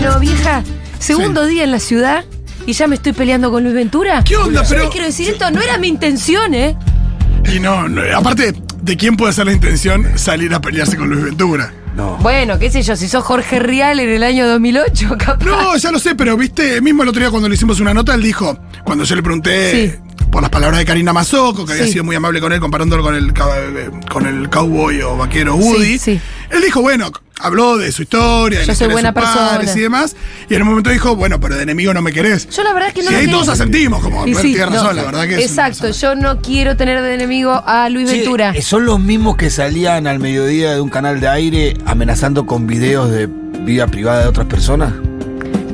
[0.00, 0.62] Bueno, vieja,
[1.00, 2.24] segundo día en la ciudad
[2.66, 4.22] y ya me estoy peleando con Luis Ventura.
[4.22, 4.62] ¿Qué onda?
[4.62, 6.76] Yo Pero- les quiero decir esto, no era mi intención, ¿eh?
[7.52, 11.24] Y no, no, aparte, ¿de quién puede ser la intención salir a pelearse con Luis
[11.24, 11.72] Ventura?
[11.96, 12.16] No.
[12.18, 15.44] Bueno, qué sé yo, si sos Jorge Rial en el año 2008, capaz.
[15.44, 18.14] No, ya lo sé, pero viste, mismo el otro día cuando le hicimos una nota,
[18.14, 19.98] él dijo, cuando yo le pregunté Sí.
[20.30, 21.92] por las palabras de Karina Mazoco, que había Sí.
[21.94, 25.98] sido muy amable con él, comparándolo con el, eh, con el cowboy o vaquero Woody,
[25.98, 26.20] sí.
[26.50, 27.10] Él dijo, bueno,
[27.40, 29.78] habló de su historia, de Yo la soy historia de buena sus padres persona.
[29.78, 30.16] y demás,
[30.48, 32.48] y en un momento dijo, bueno, pero de enemigo no me querés.
[32.50, 34.42] Yo la verdad es que no y lo ahí quiero- todos asentimos, como, Y sí,
[34.54, 34.70] tiene no.
[34.72, 37.88] razón, la verdad que es una Exacto, persona- yo no quiero tener de enemigo a
[37.88, 38.50] Luis Sí, Ventura.
[38.54, 42.66] eh, son los mismos que salían al mediodía de un canal de aire amenazando con
[42.66, 43.26] videos de
[43.64, 44.92] vida privada de otras personas.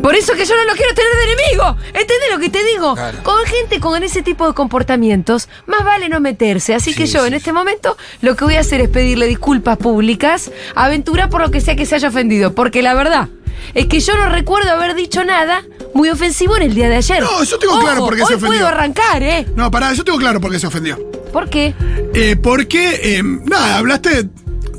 [0.05, 1.77] Por eso que yo no lo quiero tener de enemigo.
[1.87, 2.95] ¿Entendés lo que te digo?
[2.95, 3.23] Claro.
[3.23, 6.75] Con gente con ese tipo de comportamientos, más vale no meterse.
[6.75, 9.79] Así que yo sí, en este momento lo que voy a hacer es pedirle disculpas
[9.79, 12.55] públicas a Ventura por lo que sea que se haya ofendido.
[12.55, 13.31] Porque la verdad
[13.73, 17.23] es que yo no recuerdo haber dicho nada muy ofensivo en el día de ayer.
[17.23, 18.49] No, yo tengo claro por qué se ofendió.
[18.49, 19.47] puedo arrancar, ¿eh?
[19.57, 20.99] No, pará, yo tengo claro por qué se ofendió.
[21.33, 21.73] ¿Por qué?
[22.13, 24.29] Eh, porque, eh, nada, hablaste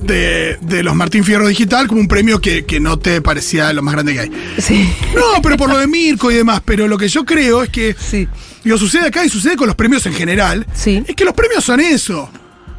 [0.01, 3.81] de, de los Martín Fierro Digital como un premio que, que no te parecía lo
[3.81, 4.31] más grande que hay.
[4.59, 4.89] Sí.
[5.15, 7.95] No, pero por lo de Mirko y demás, pero lo que yo creo es que,
[7.99, 8.27] Sí.
[8.63, 11.03] digo, sucede acá y sucede con los premios en general, Sí.
[11.07, 12.29] es que los premios son eso.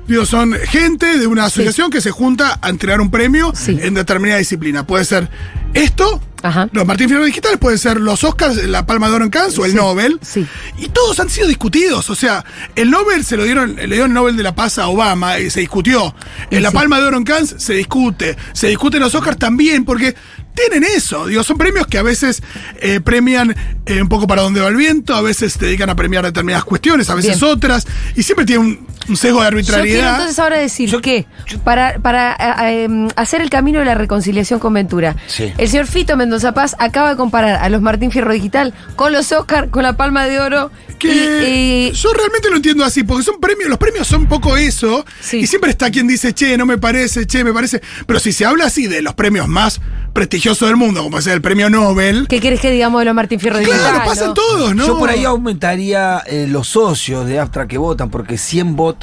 [0.09, 3.77] Digo, son gente de una asociación que se junta a entregar un premio Sí.
[3.81, 4.87] en determinada disciplina.
[4.87, 5.29] Puede ser
[5.75, 6.69] esto, Ajá.
[6.73, 9.65] los Martín Fierro Digitales, pueden ser los Oscars, la Palma de Oro en Cannes o
[9.65, 10.19] el Sí, Nobel.
[10.23, 10.47] sí.
[10.79, 12.09] Y todos han sido discutidos.
[12.09, 12.45] O sea,
[12.77, 15.51] el Nobel se lo dieron, le dieron el Nobel de la Paz a Obama y
[15.51, 16.15] se discutió.
[16.51, 16.71] En la.
[16.71, 18.37] Palma de Oro en Cannes se discute.
[18.53, 20.15] Se discuten los Oscars también, porque
[20.55, 21.27] tienen eso.
[21.27, 22.43] Digo, son premios que a veces
[22.81, 23.55] eh, premian
[23.87, 26.65] eh, un poco para donde va el viento, a veces se dedican a premiar determinadas
[26.65, 27.53] cuestiones, a veces Bien.
[27.53, 30.13] otras, y siempre tienen un, un sesgo de Yo quiero arbitrariedad.
[30.15, 31.27] entonces ahora decir Yo- que
[31.65, 35.53] para, para a, em, hacer el camino de la reconciliación con Ventura, Sí.
[35.59, 39.31] el señor Fito Mendoza Paz acaba de comparar a los Martín Fierro Digital con los
[39.33, 40.71] Oscar, con la Palma de Oro.
[40.99, 44.57] que y, y- yo realmente lo entiendo así, porque son premios, los premios son poco
[44.57, 45.41] eso, Sí.
[45.41, 47.83] y siempre está quien dice, che, no me parece, che, me parece.
[48.07, 49.79] Pero si se habla así de los premios más
[50.15, 53.39] prestigiosos del mundo, como es el premio Nobel, ¿Qué querés que digamos de los Martín
[53.39, 53.79] Fierro Digital?
[53.79, 54.35] claro, pasan no?
[54.35, 54.87] todos, ¿no?
[54.87, 58.96] Yo por ahí aumentaría eh, los socios de Astra que votan, porque 100 votos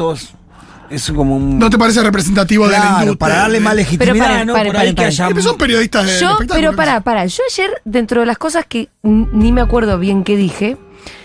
[0.90, 1.58] es como un.
[1.60, 3.16] ¿No te parece representativo de la industria?
[3.18, 4.54] para darle más de- legitimidad, Pero paren, ¿no?
[4.54, 5.42] paren, por ahí paren, que haya.
[5.42, 7.04] Son periodistas del Yo, pero ¿qué para, sé yo.
[7.04, 7.26] para.
[7.26, 10.78] Yo ayer, dentro de las cosas que ni me acuerdo bien qué dije,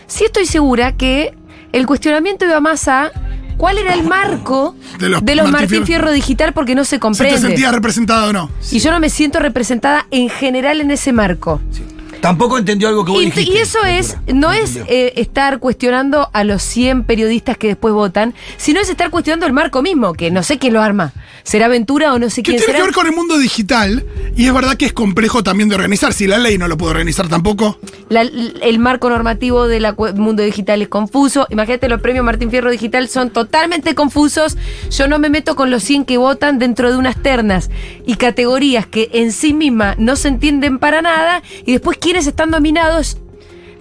[0.06, 1.34] sí estoy segura que
[1.72, 3.10] el cuestionamiento iba más a
[3.58, 5.86] cuál era el marco De los Martín, Martín Fierro.
[5.86, 7.38] Fierro Digital porque no se Si te comprende.
[7.38, 8.50] sentías representado o no.
[8.70, 11.60] Y yo no me siento representada en general en ese marco.
[12.20, 13.52] Tampoco entendió algo que vos Y, dijiste.
[13.52, 18.34] y eso es, no es eh, estar cuestionando a los 100 periodistas que después votan,
[18.56, 21.12] sino es estar cuestionando el marco mismo, que no sé quién lo arma.
[21.44, 22.78] ¿Será Ventura o no sé quién tiene será?
[22.78, 24.04] que ver con el mundo digital,
[24.36, 26.12] y es verdad que es complejo también de organizar.
[26.12, 27.78] Si la ley no lo puede organizar tampoco.
[28.08, 29.86] La- el marco normativo del
[30.16, 31.46] mundo digital es confuso.
[31.50, 34.56] Imagínate, los premios Martín Fierro Digital son totalmente confusos.
[34.90, 37.70] Yo no me meto con los 100 que votan dentro de unas ternas
[38.06, 41.42] y categorías que en sí mismas no se entienden para nada.
[41.64, 43.18] Y después, ¿quiénes están nominados?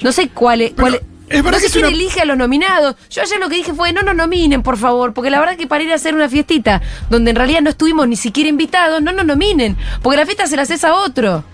[0.01, 0.73] No sé cuáles.
[0.73, 0.99] Cuáles-
[1.29, 2.97] es verdad no sé que es quién una- elige a los nominados.
[3.09, 5.65] Yo ayer lo que dije fue, no nos nominen, por favor, porque la verdad que
[5.65, 9.13] para ir a hacer una fiestita donde en realidad no estuvimos ni siquiera invitados, no
[9.13, 11.45] nos nominen, porque la fiesta se la haces a otro.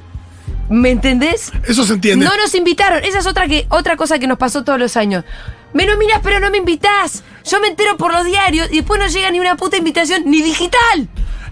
[0.69, 1.51] ¿Me entendés?
[1.67, 2.25] Eso se entiende.
[2.25, 3.03] No nos invitaron.
[3.03, 5.23] Esa es otra, que, otra cosa que nos pasó todos los años.
[5.73, 7.23] Me nominas, pero no me invitás.
[7.45, 10.41] Yo me entero por los diarios y después no llega ni una puta invitación, ni
[10.41, 11.07] digital.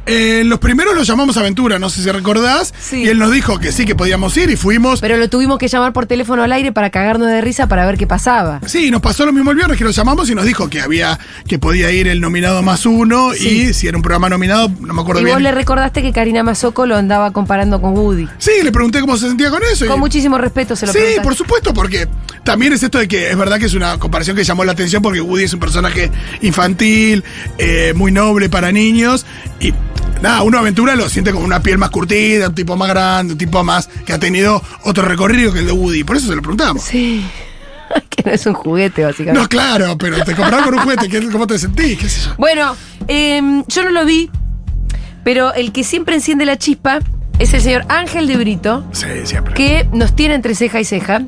[0.05, 2.73] Eh, los primeros los llamamos Aventura, no sé si recordás.
[2.79, 3.03] Sí.
[3.03, 4.99] Y él nos dijo que sí, que podíamos ir y fuimos.
[4.99, 7.97] Pero lo tuvimos que llamar por teléfono al aire para cagarnos de risa para ver
[7.97, 8.59] qué pasaba.
[8.65, 11.19] Sí, nos pasó lo mismo el viernes que lo llamamos y nos dijo que había
[11.47, 13.47] que podía ir el nominado más uno Sí.
[13.69, 15.35] y si era un programa nominado, no me acuerdo Y bien.
[15.35, 18.27] vos le recordaste que Karina Mazoco lo andaba comparando con Woody.
[18.39, 19.85] Sí, le pregunté cómo se sentía con eso.
[19.85, 21.23] y- Con muchísimo respeto se lo Sí, preguntaste.
[21.23, 22.07] por supuesto, porque
[22.43, 25.01] también es esto de que es verdad que es una comparación que llamó la atención
[25.03, 26.09] porque Woody es un personaje
[26.41, 27.23] infantil,
[27.57, 29.25] eh, muy noble para niños
[29.59, 29.73] y
[30.21, 33.37] nada, uno aventura lo siente como una piel más curtida, un tipo más grande, un
[33.37, 36.41] tipo más que ha tenido otro recorrido que el de Woody, por eso se lo
[36.41, 36.83] preguntamos.
[36.83, 37.25] Sí.
[38.09, 39.41] que no es un juguete, básicamente.
[39.41, 41.97] No, claro, pero te compraron con un juguete, ¿qué- ¿cómo te sentís?
[41.99, 42.35] ¿Qué sé yo?
[42.37, 42.75] Bueno,
[43.07, 44.29] em, yo no lo vi,
[45.23, 46.99] pero el que siempre enciende la chispa
[47.39, 48.85] es el señor Ángel de Brito.
[48.91, 49.53] Sí, siempre.
[49.55, 51.23] que nos tiene entre ceja y ceja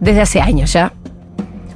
[0.00, 0.92] desde hace años ya.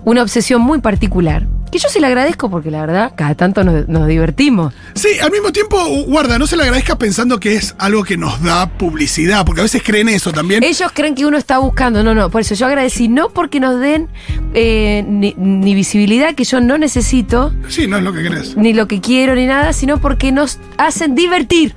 [0.05, 1.47] Una obsesión muy particular.
[1.71, 4.73] Que yo se le agradezco porque la verdad, cada tanto nos, nos divertimos.
[4.95, 5.77] Sí, al mismo tiempo,
[6.07, 9.65] guarda, no se le agradezca pensando que es algo que nos da publicidad, porque a
[9.65, 10.63] veces creen eso también.
[10.63, 12.03] Ellos creen que uno está buscando.
[12.03, 14.09] No, no, por eso yo agradecí, no porque nos den
[14.55, 18.57] eh, ni, ni visibilidad que yo no necesito, Sí, no es lo que crees.
[18.57, 21.75] ni lo que quiero, ni nada, sino porque nos hacen divertir.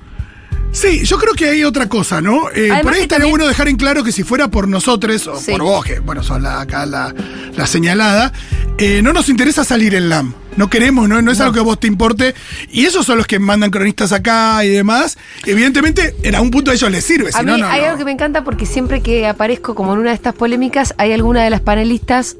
[0.71, 2.50] Sí, yo creo que hay otra cosa, ¿no?
[2.51, 5.39] Eh, por ahí estaría también- bueno dejar en claro que si fuera por nosotros o
[5.39, 5.51] Sí.
[5.51, 7.13] por vos, que bueno, sos la, acá la,
[7.56, 8.31] la señalada,
[8.77, 10.33] eh, no nos interesa salir en LAM.
[10.60, 12.36] No queremos, no, no es algo que a vos te importe.
[12.70, 15.18] Y esos son los que mandan cronistas acá y demás.
[15.46, 17.30] Evidentemente, en algún punto a ellos les sirve.
[17.30, 19.94] A Si mí no, no, hay algo que me encanta porque siempre que aparezco como
[19.94, 22.36] en una de estas polémicas, hay alguna de las panelistas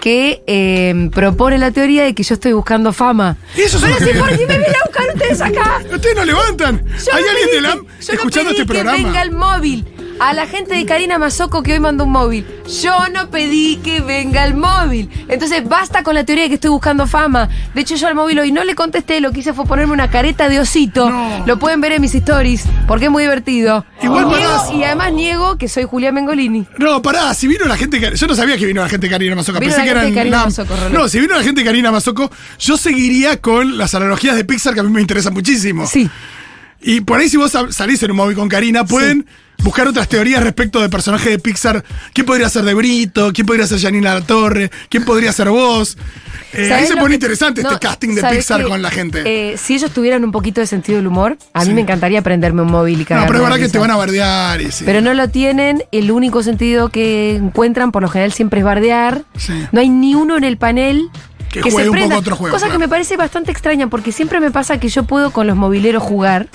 [0.00, 3.38] que eh, propone la teoría de que yo estoy buscando fama.
[3.56, 4.18] Y eso es Pero que viene.
[4.20, 5.82] por qué me vienen a buscar ustedes acá.
[5.94, 6.84] Ustedes no levantan.
[6.86, 8.96] Yo ¿Hay alguien de que- no escuchando pedí este que programa?
[8.98, 9.86] venga el móvil.
[10.24, 12.46] A la gente de Karina Mazoco que hoy mandó un móvil.
[12.80, 15.10] Yo no pedí que venga el móvil.
[15.26, 17.48] Entonces basta con la teoría de que estoy buscando fama.
[17.74, 19.20] De hecho, yo al móvil hoy no le contesté.
[19.20, 21.10] Lo que hice fue ponerme una careta de osito.
[21.10, 21.44] No.
[21.44, 23.84] Lo pueden ver en mis stories porque es muy divertido.
[24.00, 24.70] Igual Niego- parás.
[24.72, 26.68] y además niego que soy Julián Mengolini.
[26.78, 28.00] No, pará, si vino la gente.
[28.14, 29.58] Yo no sabía que vino la gente de Karina Mazoco.
[29.58, 30.64] Vino Pensé la que eran de Rolando.
[30.92, 32.30] No, si vino la gente de Karina Mazoco,
[32.60, 35.84] yo seguiría con las analogías de Pixar que a mí me interesan muchísimo.
[35.86, 36.08] Sí.
[36.82, 39.26] Y por ahí, si vos sal- salís en un móvil con Karina, pueden
[39.62, 41.84] buscar otras teorías respecto de personajes de Pixar.
[42.12, 43.32] ¿Quién podría ser de Brito?
[43.32, 44.70] ¿Quién podría ser Janina La Torre?
[44.88, 45.96] ¿Quién podría ser vos?
[46.52, 48.90] Eh, ahí ¿Sabés se pone que- interesante no, este casting de ¿sabés Pixar con la
[48.90, 49.22] gente.
[49.24, 52.62] Eh, si ellos tuvieran un poquito de sentido del humor, a mí me encantaría prenderme
[52.62, 54.82] un móvil y no, pero es verdad que te van a bardear y sí.
[54.84, 59.22] Pero no lo tienen, el único sentido que encuentran por lo general siempre es bardear.
[59.38, 59.54] Sí.
[59.72, 61.08] No hay ni uno en el panel
[61.60, 62.08] Que se juegue un prenda.
[62.16, 62.78] poco otro juego, Cosa claro.
[62.78, 66.02] que me parece bastante extraña porque siempre me pasa que yo puedo con los mobileros
[66.02, 66.48] jugar.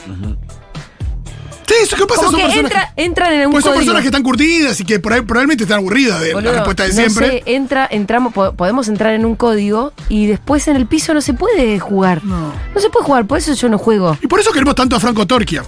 [1.68, 3.82] Sí, eso qué pasa Como son que personas entra- entran en un pues son código.
[3.88, 6.84] personas que están curtidas y que por ahí probablemente están aburridas de Boludo, la respuesta
[6.84, 7.28] de no siempre.
[7.30, 11.20] sé, entra, entramos, po- podemos entrar en un código y después en el piso no
[11.20, 12.24] se puede jugar.
[12.24, 12.54] No.
[12.74, 14.18] No se puede jugar, por eso yo no juego.
[14.22, 15.64] Y por eso queremos tanto a Franco Torquia.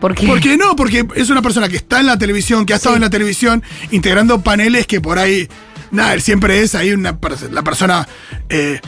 [0.00, 0.74] Porque ¿Por qué no?
[0.74, 2.98] Porque es una persona que está en la televisión, que ha estado Sí.
[2.98, 3.62] en la televisión,
[3.92, 5.48] integrando paneles que por ahí.
[5.92, 7.16] Nada, él siempre es ahí una
[7.52, 8.08] la persona.
[8.48, 8.80] Eh,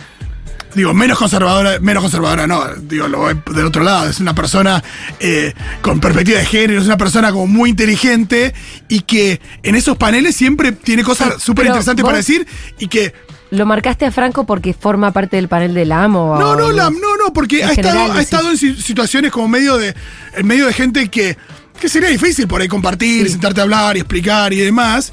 [0.74, 4.82] digo, menos conservadora, menos conservadora, no, digo, lo voy del otro lado, es una persona
[5.20, 8.52] eh, con perspectiva de género, es una persona como muy inteligente
[8.88, 12.46] y que en esos paneles siempre tiene cosas súper interesantes para decir
[12.78, 13.14] y que
[13.50, 16.36] lo marcaste a Franco porque forma parte del panel del amo.
[16.38, 19.78] No, no, la- no, no, porque ha estado, ha estado en si- situaciones como medio
[19.78, 19.94] de.
[20.36, 21.36] En medio de gente que.
[21.80, 23.32] que sería difícil por ahí compartir, Sí.
[23.32, 25.12] sentarte a hablar y explicar y demás.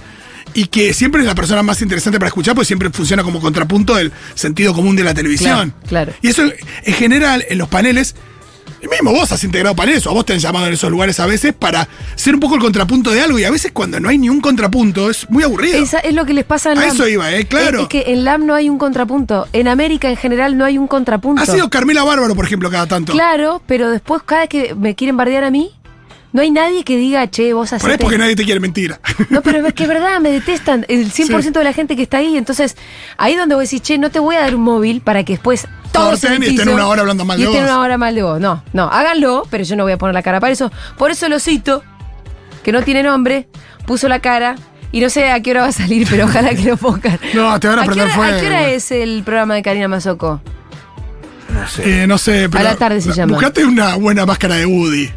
[0.54, 3.96] Y que siempre es la persona más interesante para escuchar, porque siempre funciona como contrapunto
[3.96, 5.74] del sentido común de la televisión.
[5.88, 6.14] Claro, claro.
[6.22, 6.44] Y eso,
[6.84, 8.16] en general, en los paneles.
[8.82, 11.20] y Mismo vos has integrado paneles o a vos te han llamado en esos lugares
[11.20, 14.10] a veces para ser un poco el contrapunto de algo y a veces cuando no
[14.10, 15.82] hay ni un contrapunto es muy aburrido.
[15.82, 16.92] Esa es lo que les pasa en A LAM.
[16.96, 17.46] eso iba, ¿eh?
[17.46, 17.78] Claro.
[17.80, 19.48] Es, es que en LAM no hay un contrapunto.
[19.54, 21.42] En América en general no hay un contrapunto.
[21.42, 23.14] Ha sido Carmela Bárbaro, por ejemplo, cada tanto.
[23.14, 25.72] Claro, pero después cada vez que me quieren bardear a mí,
[26.34, 28.96] no hay nadie que diga, che, vos Por ahí es porque nadie te quiere mentir.
[29.30, 30.86] No, pero es que es verdad, me detestan.
[30.90, 31.50] El 100% Sí.
[31.52, 32.36] de la gente que está ahí.
[32.38, 32.76] Entonces,
[33.18, 35.68] ahí donde vos decís, che, no te voy a dar un móvil para que después
[35.92, 37.72] todos y estén una hora hablando mal y de estén vos.
[37.72, 38.40] una hora mal de vos.
[38.42, 40.72] No, no, háganlo, pero yo no voy a poner la cara para eso.
[40.98, 41.84] Por eso lo cito,
[42.64, 43.48] que no tiene nombre,
[43.86, 44.56] puso la cara.
[44.92, 47.20] Y no sé a qué hora va a salir, pero ojalá que lo pongan.
[47.34, 48.38] No, te van a qué prender hora- fuego.
[48.38, 50.40] ¿A qué hora es el programa de Karina Mazoco?
[51.50, 52.04] No sé.
[52.04, 52.64] Eh, no sé, pero.
[52.64, 53.34] la tarde se llama.
[53.34, 55.10] Buscate una buena máscara de Woody.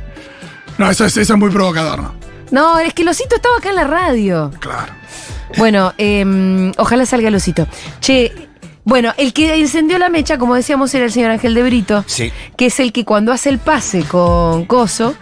[0.78, 2.14] No, eso es, eso es muy provocador, ¿no?
[2.50, 4.50] No, es que el osito estaba acá en la radio.
[4.60, 4.92] Claro.
[5.58, 7.66] Bueno, eh, ojalá salga el osito.
[8.00, 8.32] Che,
[8.84, 12.04] bueno, el que encendió la mecha, como decíamos, era el señor Ángel de Brito.
[12.06, 12.32] Sí.
[12.56, 15.16] Que es el que cuando hace el pase con Coso,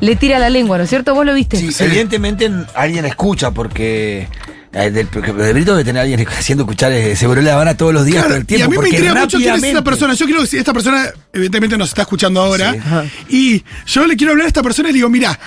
[0.00, 1.14] le tira la lengua, ¿no es cierto?
[1.14, 1.56] ¿Vos lo viste?
[1.56, 4.28] Sí, evidentemente alguien escucha porque.
[4.76, 8.28] Eh, del- Brito debe tener alguien haciendo escuchar Seguro la Habana todos los días Claro,
[8.28, 8.62] todo el tiempo.
[8.62, 10.14] y a mí me intriga mucho quién es esa rápidamente- persona.
[10.14, 12.72] Yo quiero que si esta persona, evidentemente, nos está escuchando ahora.
[13.28, 13.34] Sí.
[13.36, 15.38] Y yo le quiero hablar a esta persona y le digo, mira,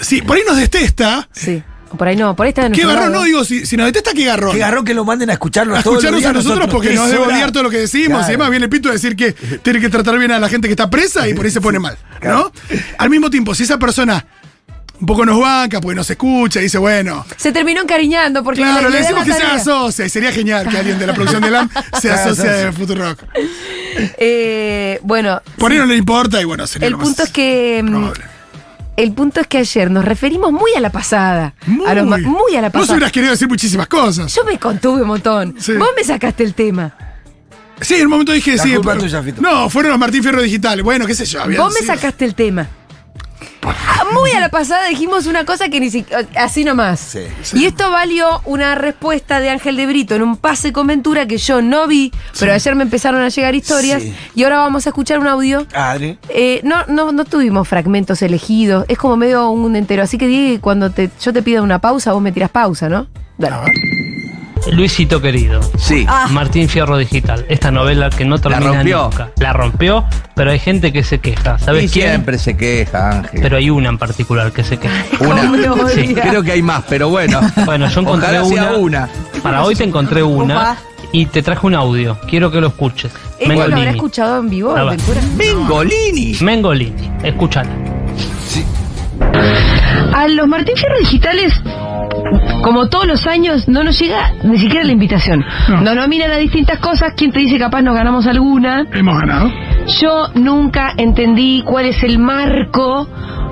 [0.00, 1.62] si por ahí nos detesta, sí.
[1.88, 4.12] O por ahí no, por ahí está qué garrón, no, digo, si, si nos detesta,
[4.12, 4.56] qué garrón.
[4.56, 7.22] Que agarró que lo manden a escucharnos a todos escucharnos a nosotros porque nos debe
[7.24, 8.08] odiar todo lo que decimos.
[8.08, 8.22] Claro.
[8.22, 9.32] Y además viene Pito a decir que
[9.62, 11.78] tiene que tratar bien a la gente que está presa y por ahí se pone
[11.78, 11.96] mal.
[12.14, 12.18] ¿no?
[12.20, 12.52] Claro.
[12.98, 14.26] Al mismo tiempo, si esa persona
[15.00, 17.24] un poco nos banca, porque nos escucha y dice, bueno.
[17.36, 21.06] Se terminó encariñando porque Claro, le decimos que se y sería genial que alguien de
[21.06, 21.68] la producción de LAM
[22.00, 23.22] se asocie de Futurock.
[24.18, 27.30] Eh, bueno, Por ahí no le importa y bueno, sería el lo más punto es
[27.30, 28.24] que mm, probable.
[28.96, 31.54] el punto es que ayer nos referimos muy a la pasada.
[31.66, 32.94] Muy, A los ma- muy a la Vos pasada.
[32.94, 34.34] hubieras querido decir muchísimas cosas.
[34.34, 35.54] Yo me contuve un montón.
[35.58, 35.72] Sí.
[35.74, 36.94] Vos me sacaste el tema.
[37.80, 38.74] Sí, en un momento dije, La sí.
[38.74, 39.42] culpa pero- es tuya, Fito.
[39.42, 40.82] No, fueron los Martín Fierro Digitales.
[40.84, 41.42] Bueno, qué sé yo.
[41.42, 42.66] habían Vos me sacaste el tema.
[44.12, 46.26] Muy a la pasada dijimos una cosa que ni siquiera.
[46.36, 47.00] Así nomás.
[47.00, 47.58] Sí, sí.
[47.60, 51.38] Y esto valió una respuesta de Ángel de Brito en un pase con Ventura que
[51.38, 54.02] yo no vi, pero ayer me empezaron a llegar historias.
[54.02, 54.14] Sí.
[54.34, 55.66] Y ahora vamos a escuchar un audio.
[55.74, 56.18] Adri.
[56.28, 60.02] Eh, no, no, no tuvimos fragmentos elegidos, es como medio un entero.
[60.02, 63.06] Así que Diego, cuando te, yo te pido una pausa, vos me tiras pausa, ¿no?
[63.38, 63.56] Dale.
[63.56, 64.15] A ver.
[64.72, 65.60] Luisito querido.
[65.78, 66.04] Sí.
[66.08, 66.26] Ah.
[66.30, 69.02] Martín Fierro Digital, esta novela que no termina rompió.
[69.04, 69.30] nunca.
[69.38, 70.04] La rompió,
[70.34, 71.58] pero hay gente que se queja.
[71.58, 72.08] ¿Sabes Y quién?
[72.10, 73.40] siempre se queja, Ángel.
[73.42, 74.94] Pero hay una en particular que se queja.
[75.20, 75.88] una.
[75.90, 77.40] Sí, creo que hay más, pero bueno.
[77.64, 79.08] Bueno, yo encontré Ojalá sea una, una.
[79.42, 80.76] Para hoy te encontré una Opa.
[81.12, 82.18] y te traje un audio.
[82.28, 83.12] Quiero que lo escuches.
[83.38, 83.96] ¿Esto lo habrá Mengolini.
[83.96, 84.74] escuchado en vivo?
[85.36, 86.36] Mengolini.
[86.40, 87.10] Mengolini.
[87.22, 87.70] Escúchala.
[90.14, 91.52] A los Martín Fierro digitales,
[92.66, 95.44] como todos los años, no nos llega ni siquiera la invitación.
[95.68, 95.82] No.
[95.82, 97.12] Nos nominan a distintas cosas.
[97.16, 98.84] ¿Quién te dice capaz nos ganamos alguna?
[98.92, 99.52] Hemos ganado.
[100.00, 103.08] Yo nunca entendí cuál es el marco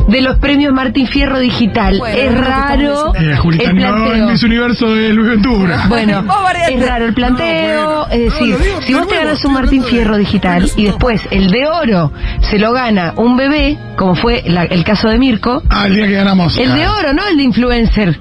[0.09, 1.97] de los premios Martín Fierro digital.
[1.99, 4.15] Bueno, es raro Eh, Julita, el no planteo.
[4.15, 5.85] en ese universo de Luis Ventura.
[5.89, 6.25] Bueno,
[6.69, 8.07] es raro el planteo, No, bueno.
[8.11, 11.51] es decir, No, digo si vos te ganas un Martín Fierro digital y después el
[11.53, 15.87] de oro se lo gana un bebé, como fue la- el caso de Mirko, Ah,
[15.87, 16.59] el día que ganamos.
[16.59, 18.19] el de oro, no el de influencer,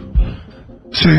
[0.93, 1.09] Sí.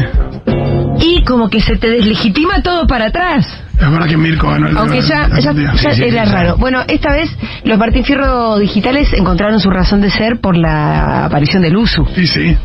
[1.00, 3.47] y como que se te deslegitima todo para atrás.
[3.75, 5.28] Es verdad que Mirko ganó el Aunque ya,
[5.76, 6.33] Sí, sí, era sí.
[6.33, 6.57] raro.
[6.57, 7.28] Bueno, esta vez
[7.64, 12.07] los Martín Fierro digitales encontraron su razón de ser por la aparición del USU.
[12.14, 12.57] Sí, sí.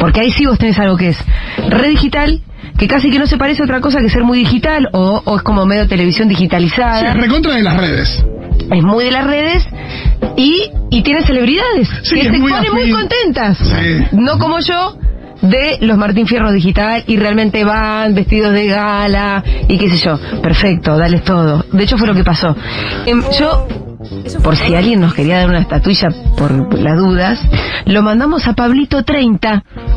[0.00, 1.18] Porque ahí sí vos tenés algo que es
[1.68, 2.40] red digital,
[2.78, 5.36] que casi que no se parece a otra cosa que ser muy digital, o, o
[5.36, 7.10] es como medio televisión Sí, digitalizada.
[7.10, 8.24] es recontra de las redes.
[8.72, 9.66] es muy de las redes
[10.36, 13.58] y, y tiene celebridades Sí, que se muy ponen muy contentas.
[13.58, 14.06] Sí.
[14.12, 14.96] No como yo
[15.42, 20.18] de los Martín Fierro Digital y realmente van vestidos de gala y qué sé yo.
[20.42, 21.64] Perfecto, dales todo.
[21.72, 22.56] De hecho fue lo que pasó.
[23.06, 23.66] Em, yo,
[24.42, 27.40] por si alguien nos quería dar una estatuilla por las dudas,
[27.86, 29.87] lo mandamos a Pablito 30 Me encanta salir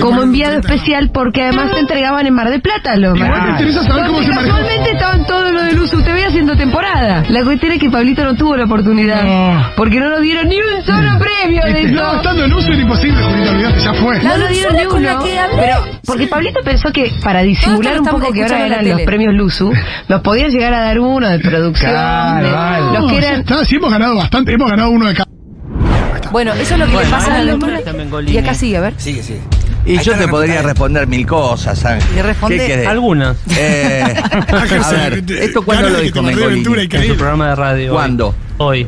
[0.00, 0.68] como enviado 30.
[0.74, 3.46] especial porque además se entregaban en Mar del Plata los Igual Martín.
[3.46, 4.56] me interesa saber cómo Donde se manejó.
[4.56, 7.24] casualmente estaban todos los de Luz TV haciendo temporada.
[7.28, 9.22] La cuestión es que Pablito no tuvo la oportunidad.
[9.24, 9.66] No.
[9.76, 12.16] Porque no nos dieron ni un solo premio de Estaba eso.
[12.16, 14.22] estando en uso era imposible, Julita, olvidate, ya fue.
[14.22, 15.18] No nos dieron ni uno.
[15.56, 19.72] Pero, porque Pablito pensó que para disimular un poco que ahora eran los premios Luzu,
[20.08, 21.90] nos podían llegar a dar uno de producción.
[21.90, 22.84] Claro, de- vale.
[22.92, 23.40] los No, que eran.
[23.40, 25.29] está, sí hemos ganado bastante, hemos ganado uno de cada.
[26.30, 27.78] Bueno, eso es lo que Bueno, le pasa a ahora los le Martín.
[27.78, 28.32] toca a Mengolini.
[28.32, 28.94] Y acá sigue, a ver.
[28.96, 29.40] Sigue, sigue.
[29.86, 32.18] Y Ahí yo te la podría responder mil cosas, Ángel.
[32.18, 32.86] Y responde-.
[32.86, 33.36] Algunas.
[33.56, 34.04] Eh,
[34.84, 36.88] a ver, ¿esto cuándo lo dijo Mengolini?
[36.90, 37.92] En su programa de radio.
[37.92, 38.34] ¿Cuándo?
[38.58, 38.86] Hoy.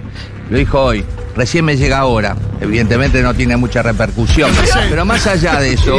[0.51, 1.05] Lo dijo hoy.
[1.35, 2.37] Recién me llega ahora.
[2.61, 4.51] Evidentemente no tiene mucha repercusión.
[4.91, 5.97] Pero más allá de eso,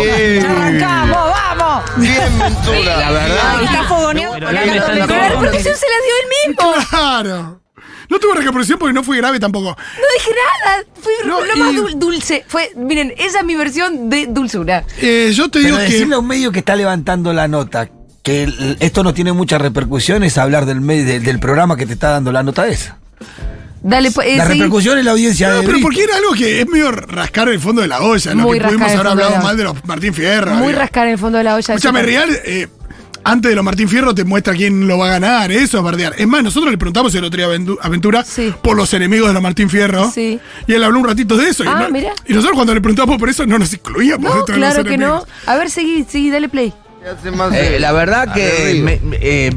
[0.48, 1.84] ¡Arrancamos, vamos!
[1.98, 2.98] Bien, Ventura.
[3.00, 3.64] la verdad.
[3.64, 4.40] Está fogoneado.
[4.40, 4.62] La la
[5.08, 6.74] repercusión se la dio él mismo.
[6.90, 7.63] Claro.
[8.10, 9.70] No tuve repercusión porque no fue grave tampoco.
[9.70, 10.84] No dije nada.
[11.02, 12.44] Fui No, lo más dul- dulce.
[12.48, 14.84] Fue, miren, esa es mi versión de dulzura.
[15.02, 15.84] Eh, yo te Pero digo que.
[15.94, 17.90] decirle a un medio que está levantando la nota
[18.22, 21.86] que el- esto no tiene mucha repercusión es hablar del, medio- del, del programa que
[21.86, 22.98] te está dando la nota esa.
[23.86, 25.88] Dale, pues, eh, La repercusión es la audiencia No, de pero Brito.
[25.88, 28.66] porque era algo que es medio rascar el fondo de la olla, lo Muy que
[28.66, 30.54] pudimos haber de hablado la- mal de los Martín Fierro.
[30.56, 31.74] Muy rascar en el fondo de la olla.
[31.74, 32.70] Escúchame, Real, eh,
[33.24, 36.14] antes de los Martín Fierro te muestra quién lo va a ganar, eso es bardear.
[36.18, 37.48] Es más, nosotros le preguntamos el otro día
[37.82, 38.54] a Aventura Sí.
[38.62, 40.12] por los enemigos de los Martín Fierro.
[40.12, 40.40] Sí.
[40.68, 41.64] Y él habló un ratito de eso.
[41.64, 42.12] y, Ah, no- mira.
[42.28, 44.88] y nosotros cuando le preguntamos por eso no nos incluíamos No, dentro de claro los
[44.92, 45.26] que no.
[45.46, 46.74] A ver, seguí, seguí, dale play.
[47.54, 48.86] Eh, la verdad que Aguerrido.
[48.86, 49.52] me- me- eh,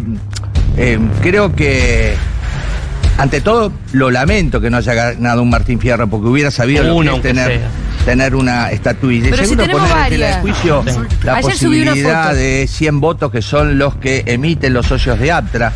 [0.77, 2.15] eh, creo que
[3.19, 6.95] ante todo lo lamento que no haya ganado un Martín Fierro porque hubiera sabido lo
[6.97, 7.71] Uno, que es aunque tener, sea.
[8.07, 9.27] Tener una estatuilla.
[9.27, 10.41] Y Pero segundo, tenemos poner en tela de varias.
[10.41, 11.01] juicio Sí.
[11.25, 15.73] la Ayer posibilidad de 100 votos que son los que emiten los socios de APTRA.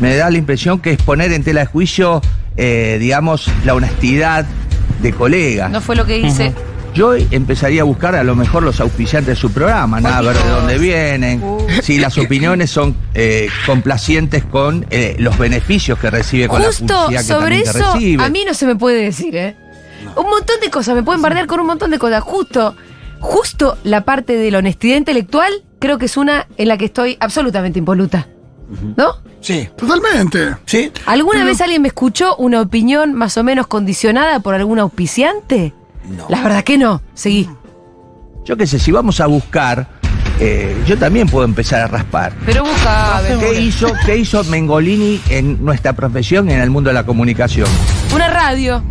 [0.00, 2.22] Me da la impresión que es poner en tela de juicio,
[2.56, 4.46] eh, digamos, la honestidad
[5.02, 5.70] de colegas.
[5.70, 6.54] No fue lo que hice.
[6.94, 10.48] Yo empezaría a buscar a lo mejor los auspiciantes de su programa, nada, ver de
[10.48, 11.42] dónde vienen,
[11.82, 16.86] si las opiniones son eh, complacientes con eh, los beneficios que recibe con la Justo
[16.86, 18.22] publicidad que sobre también eso, recibe.
[18.24, 19.56] a mí no se me puede decir, ¿eh?
[20.16, 22.22] Un montón de cosas, me pueden bardear con un montón de cosas.
[22.22, 22.74] Justo,
[23.20, 27.16] justo la parte de la honestidad intelectual, creo que es una en la que estoy
[27.20, 28.26] absolutamente impoluta.
[28.96, 29.16] ¿No?
[29.40, 30.56] Sí, Totalmente.
[30.64, 30.90] sí.
[31.06, 35.74] ¿Alguna Pero- vez alguien me escuchó una opinión más o menos condicionada por algún auspiciante?
[36.08, 36.26] No.
[36.28, 37.02] La verdad que no.
[37.14, 37.48] Seguí.
[38.44, 39.86] Yo qué sé, si vamos a buscar,
[40.40, 42.32] eh, yo también puedo empezar a raspar.
[42.46, 43.20] Pero busca.
[43.40, 47.68] ¿Qué hizo, ¿Qué hizo Mengolini en nuestra profesión, en el mundo de la comunicación?
[48.14, 48.82] Una radio.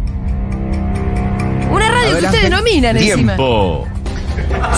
[2.03, 2.27] Adelante.
[2.27, 3.35] ustedes nominan encima.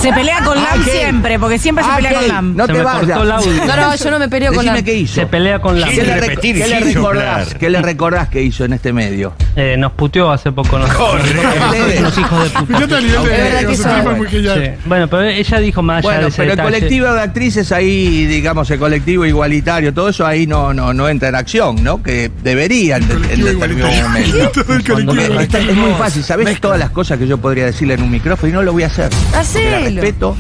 [0.02, 0.94] Se pelea con Lam Ángel.
[0.94, 2.56] siempre, porque siempre se pelea con Ángel, Lam.
[2.56, 3.00] No Se te me vayas.
[3.06, 3.66] cortó el audio.
[3.66, 4.84] No, no, yo no me peleo con Decime la.
[4.86, 5.14] qué hizo.
[5.16, 5.88] Se pelea con la.
[5.88, 7.54] ¿Qué le, rec- repetir qué le recordás?
[7.56, 9.34] ¿Qué le recordás que hizo en este medio?
[9.56, 10.78] Eh, nos puteó hace poco.
[10.78, 12.02] Nos, Ustedes.
[12.02, 12.78] los hijos de puta.
[12.78, 14.64] Fíjate a nivel Es verdad de que nosotros eso- fue muy genial.
[14.76, 14.82] Sí.
[14.86, 16.76] Bueno, pero ella dijo más allá de Bueno, ese pero el detalle.
[16.78, 21.30] colectivo de actrices ahí, digamos, el colectivo igualitario, todo eso ahí no, no, no entra
[21.30, 22.04] en acción, ¿no?
[22.04, 24.34] Que deberían en, colectivo determinado igualitario.
[24.36, 24.64] momento.
[24.66, 25.38] Todo el Cuando colectivo.
[25.38, 28.12] me- Está- es muy fácil, ¿sabés todas las cosas que yo podría decirle en un
[28.12, 29.10] micrófono y no lo voy a hacer?
[29.56, 30.36] Porque la respeto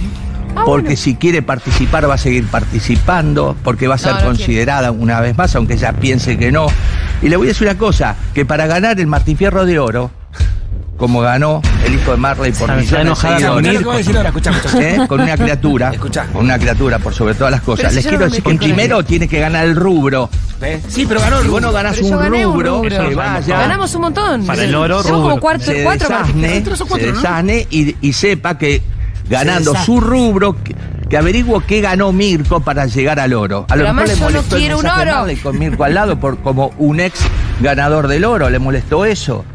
[0.65, 4.91] porque si quiere participar va a seguir participando, porque va a ser No, no considerada
[4.91, 6.67] una vez más, aunque ella piense que no.
[7.22, 10.12] Y le voy a decir una cosa, que para ganar el Martín Fierro de Oro,
[10.95, 14.89] como ganó el hijo de Marley por millones de enojada Escuchá, con escuchá seguidores, ahora.
[15.03, 15.07] ¿eh?
[15.10, 16.25] con una criatura, Escuchá.
[16.31, 17.93] con una criatura por sobre todas las cosas.
[17.93, 20.29] Les quiero no decir que primero tiene que ganar el rubro.
[20.62, 20.84] ¿Ves?
[20.88, 21.77] Sí, pero ganó el Si vos no rubro.
[21.84, 23.10] ganás un rubro, rubro.
[23.10, 24.45] que vaya, Ganamos un montón.
[24.45, 25.41] Para el oro, Somos como rubro.
[25.41, 27.19] cuatro, se cuatro desasne, Tres o cuatro, se ¿no?
[27.22, 28.81] desasne y, y sepa que
[29.29, 30.75] ganando su rubro, que,
[31.10, 33.65] que averigüe qué ganó Mirko para llegar al oro.
[33.70, 35.25] A lo mejor le yo no molestó el quiero un oro.
[35.44, 37.20] Con Mirko al lado por, como un ex
[37.60, 39.46] ganador del oro, le molestó eso.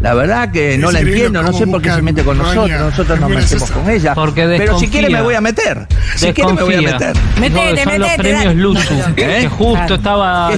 [0.00, 3.20] La verdad que no la entiendo, no sé por qué se mete con nosotros, nosotros
[3.20, 4.14] nos metemos con ella.
[4.14, 5.86] Porque Pero si quiere me voy a meter.
[6.16, 7.16] Si quiere me voy a meter.
[7.40, 8.54] Metete, son los premios.
[8.54, 8.94] Luzu.
[8.94, 9.14] ¿Eh?
[9.16, 10.50] Que justo estaba.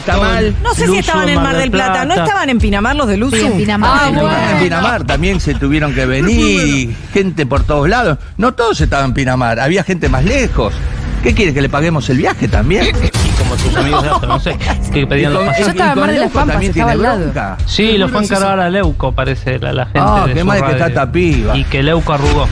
[0.63, 2.05] No sé si Luzu estaban en Mar del Plata.
[2.05, 3.37] ¿No estaban en Pinamar los de Luzu?
[3.37, 4.13] Sí, en Pinamar.
[4.15, 4.59] Ah, En.
[4.65, 8.19] Pinamar también se tuvieron que venir gente por todos lados.
[8.37, 10.75] No todos estaban en Pinamar, había gente más lejos.
[11.23, 12.87] ¿Qué quiere que le paguemos el viaje también?
[12.87, 14.57] Y como tus amigos de no sé.
[14.93, 15.67] Que pedían los pasajes.
[15.67, 17.23] Yo estaba en Mar de las Pampas, también estaba tiene al lado.
[17.33, 17.59] bronca.
[17.67, 20.01] Sí, lo fue a encargar a Leuco, parece, la, la gente.
[20.03, 21.57] Ah, de qué su mal que está esta piba.
[21.57, 22.47] Y que Leuco arrugó,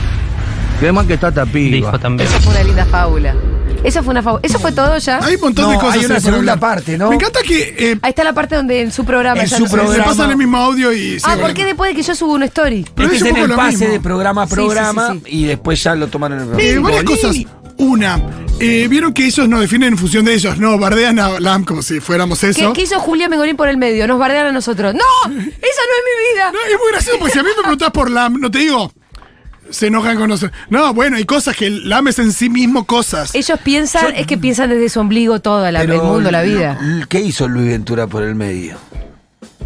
[0.79, 1.75] Qué mal que está esta piba.
[1.75, 2.29] dijo también.
[2.29, 3.35] Esa fue una linda fábula.
[3.83, 4.41] Esa fue una fábula.
[4.43, 5.19] ¿Eso fue todo ya?
[5.23, 5.93] Hay un montón de cosas.
[5.95, 6.59] hay una eh, segunda hablar.
[6.59, 7.09] parte, ¿no?
[7.09, 9.41] Me encanta que eh, Ahí está la parte donde en su programa.
[9.41, 9.75] En ya su no sé.
[9.75, 10.05] se programa.
[10.05, 11.17] pasan el mismo audio y.
[11.23, 12.85] Ah, ¿por qué después de que yo subo una story?
[12.95, 13.93] Pero Este es en el pase mismo.
[13.93, 16.73] de programa a Sí, sí, programa sí, y después ya lo toman en el Eh,
[16.73, 16.89] programa.
[16.89, 17.35] varias cosas.
[17.79, 18.19] Una,
[18.59, 21.81] eh, vieron que ellos nos definen en función de ellos, no, bardean a LAM como
[21.81, 22.73] si fuéramos ¿Qué, eso.
[22.73, 24.07] qué hizo Julia Megorín por el medio?
[24.07, 24.93] Nos bardean a nosotros.
[24.93, 24.99] ¡No!
[25.25, 26.51] ¡Esa no es mi vida!
[26.51, 28.91] No, es muy gracioso porque si a mí me preguntás por LAM, no te digo,
[29.69, 30.57] se enojan con nosotros.
[30.69, 33.35] No, bueno, hay cosas que LAM es en sí mismo cosas.
[33.35, 36.79] Ellos piensan, es que piensan desde su ombligo todo, la- el mundo, la vida.
[37.09, 38.77] ¿Qué hizo Luis Ventura por el medio?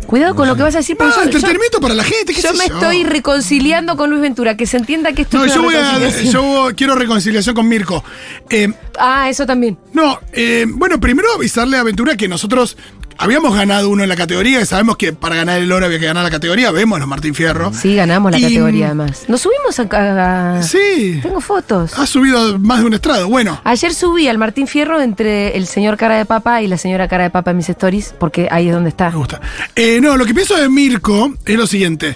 [0.07, 2.41] Cuidado con lo que vas a decir, No, yo- yo, entretenimiento para la gente, qué
[2.41, 2.73] yo sé me yo.
[2.75, 6.05] estoy reconciliando con Luis Ventura, que se entienda que esto No, es yo una voy
[6.05, 6.21] a.
[6.23, 8.03] Yo quiero reconciliación con Mirko.
[8.49, 8.67] Eh,
[8.99, 9.77] Ah, eso también.
[9.93, 12.75] no, eh, bueno, primero avisarle a Aventura que nosotros
[13.18, 16.06] habíamos ganado uno en la categoría, y sabemos que para ganar el oro había que
[16.06, 17.72] ganar la categoría, vemos los Martín Fierro.
[17.74, 19.25] Sí, ganamos la Y- categoría además.
[19.27, 20.58] Nos subimos a...
[20.58, 21.98] a- Sí, Tengo fotos.
[21.98, 23.28] ha subido más de un estrado.
[23.28, 27.08] Bueno, Ayer subí al Martín Fierro entre el señor cara de papa y la señora
[27.08, 29.10] cara de papa en mis stories, porque ahí es donde está.
[29.12, 29.39] me gusta.
[29.76, 32.15] Eh, no, lo que pienso de Mirko es lo siguiente.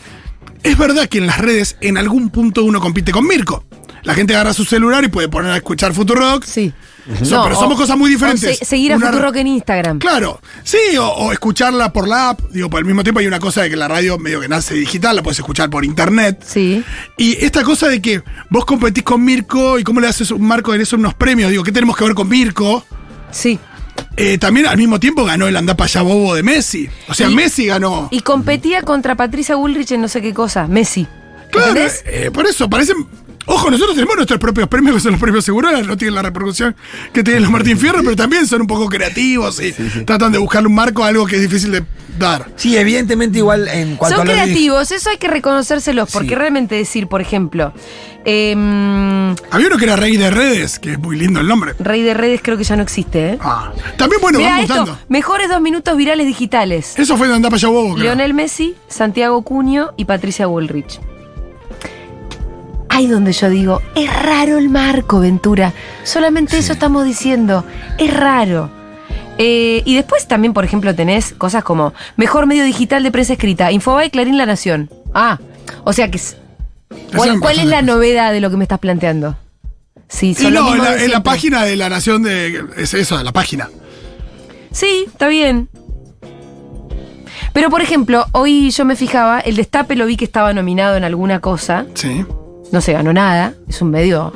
[0.63, 3.63] Es verdad que en las redes en algún punto uno compite con Mirko.
[4.05, 6.43] La gente agarra su celular y puede poner a escuchar Futurock.
[6.45, 6.71] Sí.
[7.23, 8.57] So- pero somos cosas muy diferentes.
[8.57, 9.99] se- seguir a Una- Futurock en Instagram.
[9.99, 12.39] Claro, sí, o, o escucharla por la app.
[12.51, 14.73] Digo, por el mismo tiempo hay una cosa de que la radio medio que nace
[14.73, 16.43] digital, la puedes escuchar por internet.
[16.45, 16.83] Sí.
[17.17, 20.71] Y esta cosa de que vos competís con Mirko y cómo le haces un marco
[20.73, 22.83] de eso unos premios, digo, ¿qué tenemos que ver con Mirko?
[23.31, 23.59] Sí.
[24.17, 26.89] Eh, también al mismo tiempo ganó el andá para allá bobo de Messi.
[27.07, 28.07] O sea, Y- Messi ganó.
[28.11, 30.67] Y competía contra Patricia Bullrich en no sé qué cosa.
[30.67, 31.05] Messi.
[31.51, 31.73] claro,
[32.05, 32.97] eh, por eso, parecen.
[33.47, 36.75] Ojo, nosotros tenemos nuestros propios premios, que son los premios Segurola, no tienen la repercusión
[37.13, 39.71] que tienen los Martín Fierro, pero también son un poco creativos y
[40.05, 41.83] tratan de buscarle un marco a algo que es difícil de
[42.17, 42.47] dar.
[42.55, 46.29] Sí, evidentemente igual en cuanto Son a lo de- creativos, eso hay que reconocérselos, porque
[46.29, 46.35] Sí.
[46.35, 47.73] realmente decir, por ejemplo,
[48.25, 51.73] em, Había uno que era Rey de Redes, que es muy lindo el nombre.
[51.79, 53.37] Rey de Redes creo que ya no existe, ¿eh?
[53.41, 56.93] Ah, también, bueno, Mirá van esto, mejores dos minutos virales digitales.
[56.97, 58.03] Eso fue de allá bobo, creo.
[58.05, 60.99] Lionel Messi, Santiago Cuño y Patricia Bullrich.
[62.95, 65.73] Ahí donde yo digo, es raro el marco, Ventura.
[66.05, 67.65] Solamente eso estamos diciendo.
[67.97, 68.69] Es raro.
[69.37, 73.69] Eh, y después también, por ejemplo, tenés cosas como mejor medio digital de prensa escrita,
[73.73, 74.89] Infobae, Clarín, La Nación.
[75.13, 75.39] Ah,
[75.83, 76.21] o sea que...
[77.13, 79.35] ¿Cuál, cuál es la novedad de lo que me estás planteando?
[80.07, 82.63] Sí, Y son lo no, en la, en la página de la Nación de.
[82.77, 83.69] Es eso, la página.
[84.71, 85.67] Sí, está bien.
[87.51, 91.03] Pero, por ejemplo, hoy yo me fijaba, el Destape lo vi que estaba nominado en
[91.03, 91.85] alguna cosa.
[91.93, 92.25] Sí.
[92.75, 93.53] No se ganó nada.
[93.69, 94.33] Es un medio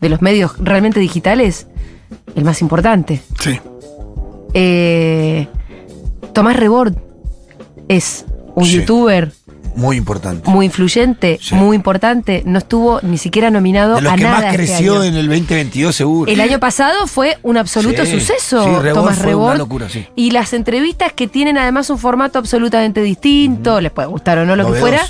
[0.00, 1.66] de los medios realmente digitales,
[2.36, 3.20] el más importante.
[3.40, 3.58] Sí.
[4.54, 5.48] Eh,
[6.32, 6.94] Tomás Rebord
[7.88, 8.76] es un Sí.
[8.76, 9.32] youtuber
[9.74, 10.48] Muy importante.
[10.48, 11.56] muy influyente, Sí.
[11.56, 12.44] muy importante.
[12.46, 14.36] No estuvo ni siquiera nominado De los a que nada.
[14.36, 15.02] más este creció año.
[15.02, 16.30] en el 2022 seguro.
[16.30, 20.06] El año pasado fue un absoluto Sí, suceso, Rebord Tomás fue una locura, sí.
[20.14, 24.54] Y las entrevistas que tienen además un formato absolutamente distinto, les puede gustar o no
[24.54, 25.00] lo que fuera,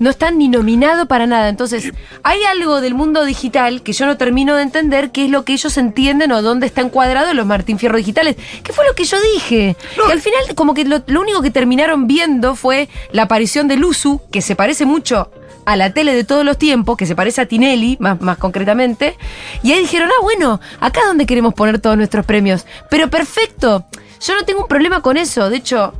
[0.00, 1.48] no están ni nominados para nada.
[1.48, 1.92] Entonces,
[2.24, 5.52] hay algo del mundo digital que yo no termino de entender qué es lo que
[5.52, 8.36] ellos entienden o dónde está encuadrado los Martín Fierro digitales.
[8.64, 9.76] ¿Qué fue lo que yo dije?
[9.94, 13.76] Que al final, como que lo, lo único que terminaron viendo fue la aparición de
[13.76, 15.30] Luzu, que se parece mucho
[15.66, 19.16] a la tele de todos los tiempos, que se parece a Tinelli, más, más concretamente.
[19.62, 22.64] Y ahí dijeron, ah, bueno, acá es donde queremos poner todos nuestros premios.
[22.88, 23.84] Pero perfecto,
[24.26, 25.50] yo no tengo un problema con eso.
[25.50, 25.92] De hecho,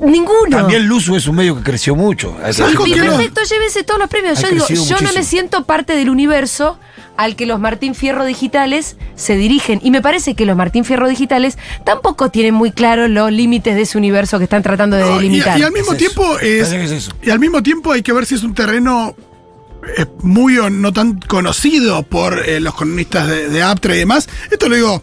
[0.00, 0.56] Ninguno.
[0.56, 2.36] También Luzu es un medio que creció mucho.
[2.42, 3.06] Hay que ¿Sabes Y qué no?
[3.06, 4.38] perfecto, llévense todos los premios.
[4.38, 6.78] Ha Yo digo, yo no me siento parte del universo
[7.16, 9.80] al que los Martín Fierro digitales se dirigen.
[9.82, 13.82] Y me parece que los Martín Fierro digitales tampoco tienen muy claro los límites de
[13.82, 15.58] ese universo que están tratando de No, delimitar.
[15.58, 16.12] y al mismo Es eso.
[16.12, 19.16] tiempo es, y al mismo tiempo hay que ver si es un terreno
[19.96, 24.28] eh, muy o no tan conocido por eh, los cronistas de, de Aptra y demás.
[24.52, 25.02] Esto lo digo,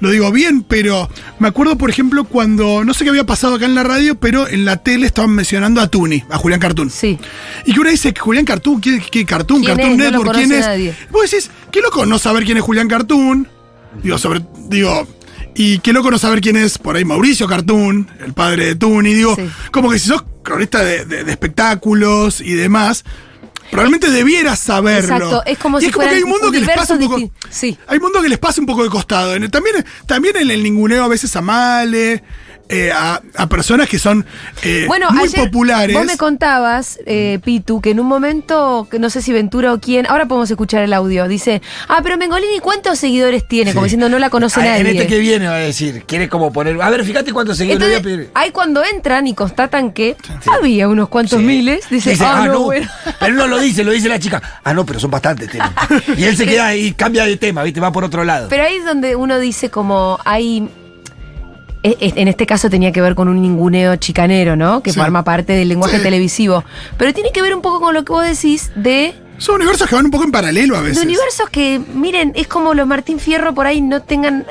[0.00, 3.64] lo digo bien, pero me acuerdo, por ejemplo, cuando no sé qué había pasado acá
[3.66, 6.90] en la radio, pero en la tele estaban mencionando a Tuni, a Julián Cartoon.
[6.90, 7.18] Sí.
[7.64, 9.62] Y que uno dice que Julián Cartoon, ¿qué, qué Cartoon?
[9.62, 9.98] ¿Quién Cartoon es?
[9.98, 10.66] No Network, ¿quién conoce es?
[10.66, 10.94] nadie.
[11.10, 13.48] Vos decís, qué loco no saber quién es Julián Cartoon.
[14.02, 15.08] Digo, sobre, digo,
[15.54, 19.14] y qué loco no saber quién es por ahí Mauricio Cartoon, el padre de Tuni.
[19.14, 19.48] Digo, Sí.
[19.72, 23.04] como que si sos cronista de, de- de espectáculos y demás,
[23.70, 25.14] probablemente debieras saberlo.
[25.16, 27.00] Exacto, es como Y si es como que hay un mundo que les pasa un
[27.00, 27.30] poco.
[27.50, 27.76] sí.
[27.86, 29.32] Hay un mundo que les pasa un poco de costado.
[29.50, 32.22] También, también en el ninguneo a veces a Male.
[32.68, 34.26] Eh, a, a personas que son
[34.62, 35.96] eh, Bueno, muy ayer populares.
[35.96, 39.78] Vos me contabas, eh, Pitu, que en un momento, que no sé si Ventura o
[39.80, 43.72] quién, ahora podemos escuchar el audio, dice, ah, pero Mengolini, ¿cuántos seguidores tiene?
[43.72, 44.80] Como diciendo, no la conoce Ah, nadie.
[44.80, 46.80] En este que viene va a decir, quiere como poner.
[46.82, 48.30] A ver, fíjate cuántos seguidores voy a Entonces, pedir.
[48.34, 50.16] ahí cuando entran y constatan que
[50.52, 51.44] había unos cuantos Sí.
[51.44, 52.88] miles, dice, ah, no, bueno.
[53.20, 54.42] Pero no lo dice, lo dice la chica.
[54.64, 55.50] Ah, no, pero son bastantes.
[55.50, 55.70] tienen.
[56.16, 57.80] Y él se queda ahí, cambia de tema, ¿viste?
[57.80, 58.48] Va por otro lado.
[58.48, 60.68] Pero ahí es donde uno dice como hay...
[61.98, 64.82] En este caso tenía que ver con un ninguneo chicanero, ¿no?
[64.82, 64.98] Que Sí.
[64.98, 66.02] forma parte del lenguaje Sí.
[66.02, 66.64] televisivo.
[66.98, 69.94] Pero tiene que ver un poco con lo que vos decís de Son universos que
[69.94, 70.96] van un poco en paralelo a veces.
[70.98, 74.46] De universos que, miren, es como los Martín Fierro por ahí no tengan.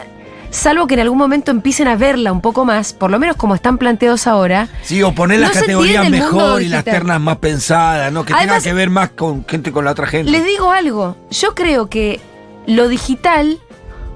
[0.51, 3.55] Salvo que en algún momento empiecen a verla un poco más, por lo menos como
[3.55, 4.69] están planteados ahora.
[4.83, 8.23] Sí, o poner las No categorías mejor y las ternas más pensadas, ¿no?
[8.23, 10.31] Que Además- tenga que ver más con gente con la otra gente.
[10.31, 12.21] Les digo algo, yo creo que
[12.67, 13.59] lo digital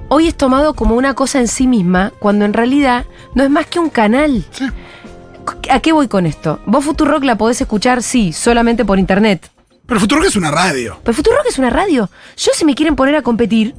[0.09, 3.65] hoy es tomado como una cosa en sí misma, cuando en realidad no es más
[3.67, 4.43] que un canal.
[4.51, 4.65] Sí.
[5.71, 6.59] ¿A qué voy con esto?
[6.65, 9.49] Vos Futurock la podés escuchar, sí, solamente por internet.
[9.85, 10.99] Pero Futurock es una radio.
[11.03, 12.09] Pero Futurock es una radio.
[12.37, 13.73] Yo si me quieren poner a competir,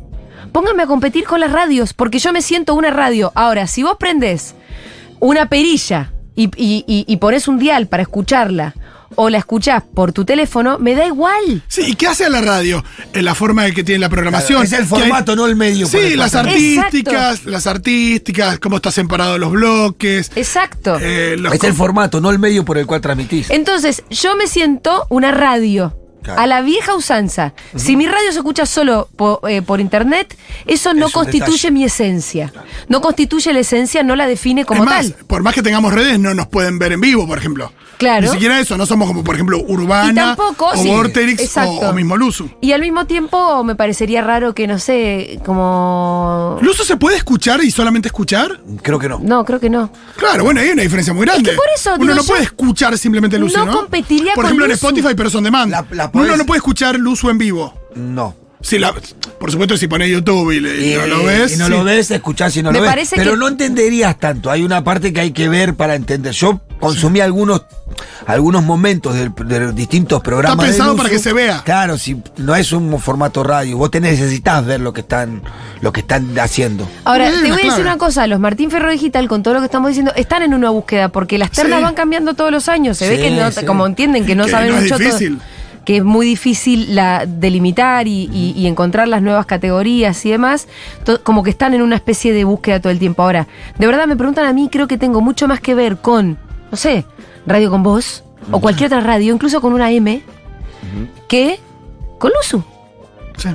[0.53, 3.31] pónganme a competir con las radios, porque yo me siento una radio.
[3.37, 4.55] Ahora, si vos prendés
[5.21, 8.75] una perilla y, y, y- y pones un dial para escucharla,
[9.17, 11.63] o la escuchás por tu teléfono, me da igual.
[11.69, 12.85] Sí, ¿y qué hace a la radio?
[13.13, 14.63] En la forma de que tiene la programación.
[14.63, 15.89] Es el hay- formato, no el medio.
[15.89, 20.31] por Sí, el las artísticas, las artísticas, cómo están separados los bloques.
[20.37, 20.99] Exacto.
[21.01, 23.51] eh, los Es el formato, no el medio por el cual transmitís.
[23.51, 25.97] Entonces, yo me siento una radio.
[26.23, 26.41] Claro.
[26.41, 27.55] A la vieja usanza.
[27.77, 31.71] Si mi radio se escucha solo po- eh, por, internet, eso no Es constituye detalle.
[31.71, 32.53] mi esencia.
[32.89, 35.25] No constituye la esencia, no la define como es más, tal.
[35.27, 37.73] por más que tengamos redes, no nos pueden ver en vivo, por ejemplo.
[37.99, 38.23] Claro.
[38.29, 41.63] Ni siquiera eso, no somos como, por ejemplo, Y Urbana, tampoco, o sí, Vorterix, o,
[41.91, 42.49] o mismo Luzu.
[42.63, 46.59] Y al mismo tiempo me parecería raro que, no sé, como...
[46.63, 48.61] ¿Luzu se puede escuchar y solamente escuchar?
[48.83, 49.19] Creo que no.
[49.23, 49.91] No, creo que no.
[50.17, 51.51] Claro, bueno, hay una diferencia muy grande.
[51.51, 53.73] Es que por eso, Uno digo, no yo puede escuchar simplemente Luzu, no ¿no?
[53.73, 54.73] competiría Por con ejemplo, en.
[54.73, 55.71] Spotify, pero son demand.
[55.71, 57.75] La- la Uno podés- no puede escuchar Luzu en vivo.
[57.95, 58.35] No.
[58.63, 58.93] Sí, la-
[59.39, 61.55] por supuesto, si pones YouTube y, le- y no lo ves.
[61.55, 61.71] Y no sí.
[61.71, 63.11] lo ves, escuchás y no Me lo ves.
[63.17, 64.51] Pero que- no entenderías tanto.
[64.51, 66.33] Hay una parte que hay que ver para entender.
[66.35, 67.63] Yo consumí algunos
[68.27, 70.59] algunos momentos del- de, los distintos programas.
[70.59, 71.63] Está pensado para que se vea.
[71.65, 75.43] Claro, si no es un formato radio, vos te necesitas ver lo que están
[75.81, 76.87] lo que están haciendo.
[77.05, 77.83] Ahora, te voy a decir claro.
[77.83, 80.69] una cosa, los Martín Ferro Digital, con todo lo que estamos diciendo, están en una
[80.71, 81.85] búsqueda, porque las ternas Sí.
[81.85, 82.99] van cambiando todos los años.
[82.99, 83.65] Se ve que no, sí.
[83.65, 85.39] como entienden que no Que saben no es mucho todo- difícil.
[85.91, 90.69] Que es muy difícil la delimitar y, y- y encontrar las nuevas categorías y demás,
[91.03, 93.25] to- como que están en una especie de búsqueda todo el tiempo.
[93.25, 96.39] Ahora, de verdad me preguntan a mí, creo que tengo mucho más que ver con,
[96.71, 97.05] no sé,
[97.45, 98.23] Radio con Voz
[98.53, 100.23] o cualquier otra radio, incluso con una M,
[101.27, 101.59] que
[102.21, 102.63] con Luzu,
[103.37, 103.49] Sí.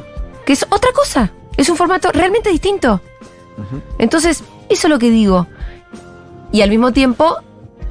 [0.45, 2.99] que es otra cosa, es un formato realmente distinto.
[3.97, 5.47] Entonces, eso es lo que digo.
[6.51, 7.37] Y al mismo tiempo,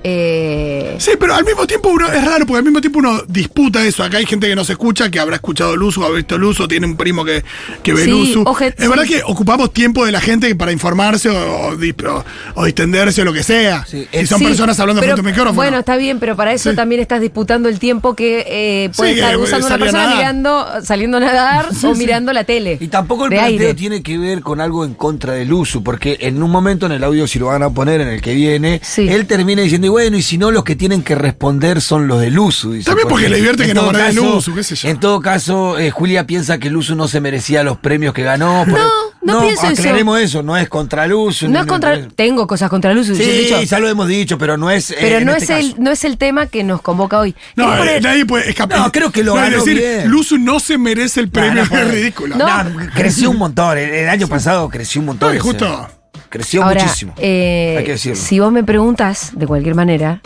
[0.04, 3.84] eh, Sí, pero al mismo tiempo uno es raro, porque al mismo tiempo uno disputa
[3.84, 4.04] eso.
[4.04, 6.86] Acá hay gente que no se escucha, que habrá escuchado Luzu, habrá visto Luzu, tiene
[6.86, 7.42] un primo que,
[7.82, 9.14] que ve Sí, oje- es verdad sí.
[9.14, 13.32] que ocupamos tiempo de la gente para informarse o, o o- o distenderse o lo
[13.32, 13.84] que sea.
[13.86, 15.54] Sí, y el- son Sí, personas hablando pero, frente a un micrófono.
[15.56, 16.76] Bueno, está bien, pero para eso Sí.
[16.76, 20.16] también estás disputando el tiempo que eh, puede Sí, estar que usando una persona nadar.
[20.18, 21.86] mirando, saliendo a nadar o sí.
[21.98, 22.78] mirando la tele.
[22.80, 23.74] Y tampoco el planteo aire.
[23.74, 27.02] tiene que ver con algo en contra del uso, porque en un momento en el
[27.04, 29.08] audio, si lo van a poner en el que viene, Sí.
[29.08, 32.36] él termina diciendo, bueno, y si no, los que tienen que responder son los del
[32.36, 32.72] uso.
[32.72, 34.88] dice, También porque le divierte que no caso- uso, qué sé yo.
[34.88, 38.24] En todo caso, eh, Julia piensa que el uso no se merecía los premios que
[38.24, 38.64] ganó.
[38.68, 38.88] por- No,
[39.22, 39.80] no pienso eso.
[39.80, 40.42] aclaremos eso.
[40.42, 41.48] no es contra el uso.
[41.48, 42.08] No es contra.
[42.08, 43.14] Tengo cosas contra el uso.
[43.14, 44.90] Sí, de hecho, ya lo hemos dicho, pero no es.
[44.90, 47.34] eh, pero en no, este es el, no es el tema que nos convoca hoy.
[47.54, 48.78] No, ¿Querés eh, poner- nadie puede escapar.
[48.80, 50.08] No, creo que lo ganó decir, bien.
[50.08, 51.90] Luzu no se merece el premio, No, no, es no.
[51.92, 52.36] ridículo.
[52.36, 52.64] No.
[52.64, 53.78] No, creció un montón.
[53.78, 55.34] El, el año pasado creció un montón.
[55.36, 55.88] No, justo-
[56.34, 57.14] Creció Ahora, muchísimo.
[57.18, 58.16] eh, Hay que decirlo.
[58.20, 60.20] si vos me preguntas, de cualquier manera,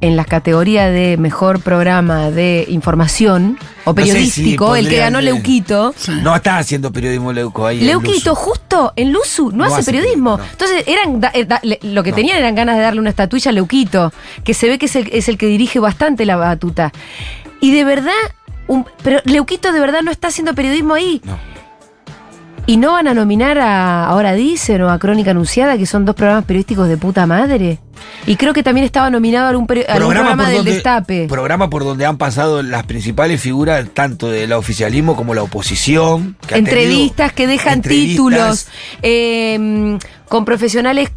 [0.00, 4.96] en las categorías de mejor programa de información o No sé si periodístico, el que
[4.96, 5.94] ganó Leuquito.
[6.22, 7.80] No está haciendo periodismo Leuco ahí.
[7.82, 10.38] Leuquito, justo en Luzu, no, No hace hace periodismo.
[10.38, 10.44] no.
[10.44, 13.52] Entonces, eran da- eh, da- lo que tenían eran ganas de darle una estatuilla a
[13.52, 14.10] Leuquito,
[14.42, 16.92] que se ve que es el, es el que dirige bastante la batuta.
[17.60, 18.12] Y de verdad,
[18.68, 21.20] un- pero Leuquito de verdad no está haciendo periodismo ahí.
[21.24, 21.38] No.
[22.66, 26.14] Y no van a nominar a Ahora Dicen o a Crónica Anunciada, que son dos
[26.14, 27.78] programas periodísticos de puta madre.
[28.26, 31.26] Y creo que también estaba nominado a algún, peri- a algún programa del donde, Destape.
[31.28, 36.36] programa por donde han pasado las principales figuras tanto del oficialismo como la oposición.
[36.46, 38.10] que entrevistas tenido que dejan entrevistas.
[38.12, 38.68] títulos
[39.02, 41.10] eh, con profesionales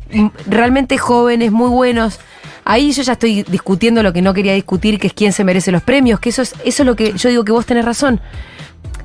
[0.48, 2.20] realmente jóvenes, muy buenos.
[2.66, 5.72] Ahí yo ya estoy discutiendo lo que no quería discutir, que es quién se merece
[5.72, 8.22] los premios, que eso es, eso es lo que yo digo que vos tenés razón.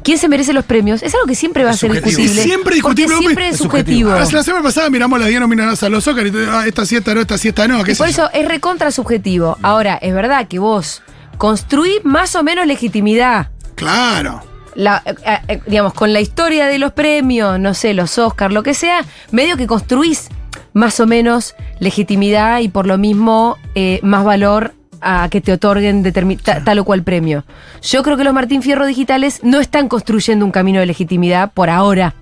[0.09, 1.03] ¿Quién se merece los premios?
[1.03, 2.42] Es algo que siempre va a ser discutible.
[2.42, 4.09] Siempre porque discutible, Siempre es es subjetivo.
[4.12, 4.37] subjetivo.
[4.38, 7.12] La semana pasada miramos las 10 nominadas a los Oscar y te- ah, esta siesta
[7.14, 9.59] no, esta siesta no, qué Y sé por eso es recontra subjetivo.
[9.61, 11.03] Ahora, es verdad que vos
[11.37, 13.51] construís más o menos legitimidad.
[13.75, 14.42] Claro.
[14.75, 15.14] la, eh,
[15.49, 19.05] eh, digamos, con la historia de los premios, no sé, los Oscars, lo que sea,
[19.31, 20.29] medio que construís
[20.73, 26.02] más o menos legitimidad y por lo mismo eh, más valor a que te otorguen
[26.42, 27.44] ta- tal o cual premio.
[27.82, 31.70] Yo creo que los Martín Fierro digitales no están construyendo un camino de legitimidad por
[31.70, 32.14] ahora.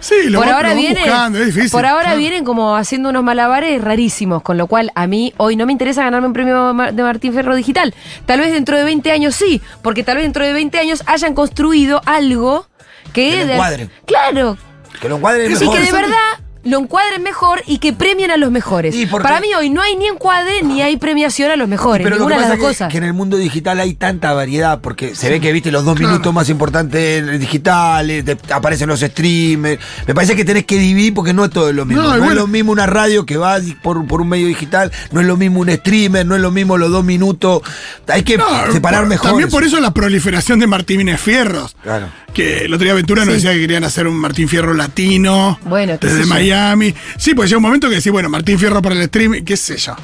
[0.00, 1.70] Sí, lo por va- ahora lo vienen, buscando, es difícil.
[1.70, 2.18] por ahora claro.
[2.18, 6.04] vienen como haciendo unos malabares rarísimos, con lo cual a mí hoy no me interesa
[6.04, 7.94] ganarme un premio de Martín Ferro Digital.
[8.26, 11.34] Tal vez dentro de 20 años sí, porque tal vez dentro de 20 años hayan
[11.34, 12.66] construido algo
[13.14, 13.30] que...
[13.30, 13.88] Que lo de- encuadre.
[14.06, 14.58] Claro,
[15.00, 15.80] Que lo encuadren Eso y mejor.
[15.80, 16.16] que de verdad
[16.64, 18.94] lo encuadren mejor y que premien a los mejores.
[18.94, 22.16] Y Para mí hoy no hay ni encuadre ni hay premiación a los mejores, Pero
[22.16, 22.90] lo que ninguna de pasa las es cosas.
[22.92, 25.96] que en el mundo digital hay tanta variedad, porque se ve que, viste, los dos
[25.96, 26.12] Claro.
[26.12, 29.80] minutos más importantes en el digital, te- aparecen los streamers.
[30.06, 32.02] Me parece que tenés que dividir porque no es todo lo mismo.
[32.02, 35.26] No, es lo mismo una radio que va por, por un medio digital, no es
[35.26, 37.62] lo mismo un streamer, no es lo mismo los dos minutos.
[38.08, 39.26] Hay que No, separar por- mejor.
[39.30, 41.76] También por eso la proliferación de Martínez Fierros.
[41.82, 42.08] Claro.
[42.32, 45.58] Que el otro día Ventura nos decía que querían hacer un Martín Fierro latino.
[45.66, 46.26] Bueno, desde yo.
[46.54, 46.94] Miami.
[47.16, 49.76] Sí, pues llega un momento que decís, bueno, Martín Fierro para el streaming, qué sé
[49.76, 49.94] yo.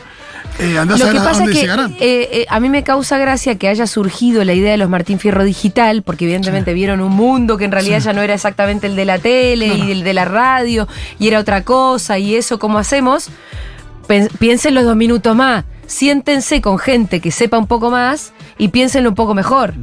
[0.58, 2.82] Eh, andás a Lo ver que a pasa es que eh, eh, a mí me
[2.82, 7.00] causa gracia que haya surgido la idea de los Martín Fierro digital, porque evidentemente vieron
[7.00, 10.04] un mundo que en realidad ya no era exactamente el de la tele y el
[10.04, 10.86] de la radio,
[11.18, 13.30] y era otra cosa, y eso, ¿cómo hacemos?
[14.14, 19.14] Los dos minutos más, siéntense con gente que sepa un poco más y piénsenlo un
[19.14, 19.75] poco mejor.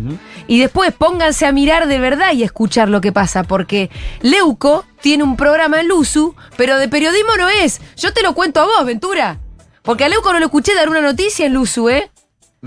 [0.47, 3.89] Y después pónganse a mirar de verdad y escuchar lo que pasa, porque
[4.21, 7.79] Leuco tiene un programa en Luzu, pero de periodismo no es.
[7.95, 9.39] Yo te lo cuento a vos, Ventura.
[9.81, 12.11] Porque a Leuco no lo escuché dar una noticia en Luzu, ¿eh?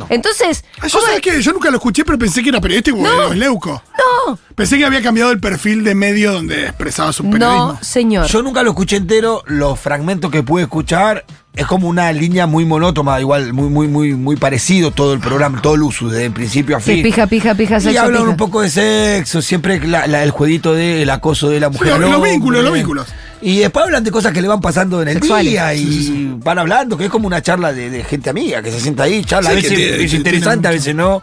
[0.09, 3.33] Entonces, Ah, Yo, que yo nunca lo escuché, pero pensé que era periodístico No.
[3.33, 3.83] es leuco.
[4.29, 7.73] no, Pensé que había cambiado el perfil de medio donde expresaba su periodismo.
[7.73, 8.27] no, señor.
[8.27, 12.65] Yo nunca lo escuché entero, los fragmentos que pude escuchar es como una línea muy
[12.65, 16.33] monótona, igual muy muy muy muy parecido todo el programa, todo el uso desde el
[16.33, 17.03] principio a Sí, fin.
[17.03, 18.31] pija, pija, pija, y sexo, hablan pija.
[18.31, 21.99] un poco de sexo, siempre la- la- el jueguito del acoso de la mujer.
[21.99, 23.07] los- vínculos, los vínculos.
[23.43, 25.51] Y después hablan de cosas que le van pasando en el Sexuales.
[25.53, 28.79] día y van hablando, que es como una charla de, de gente amiga que se
[28.81, 31.21] sienta ahí, charla, Sí, a veces es interesante, a veces no,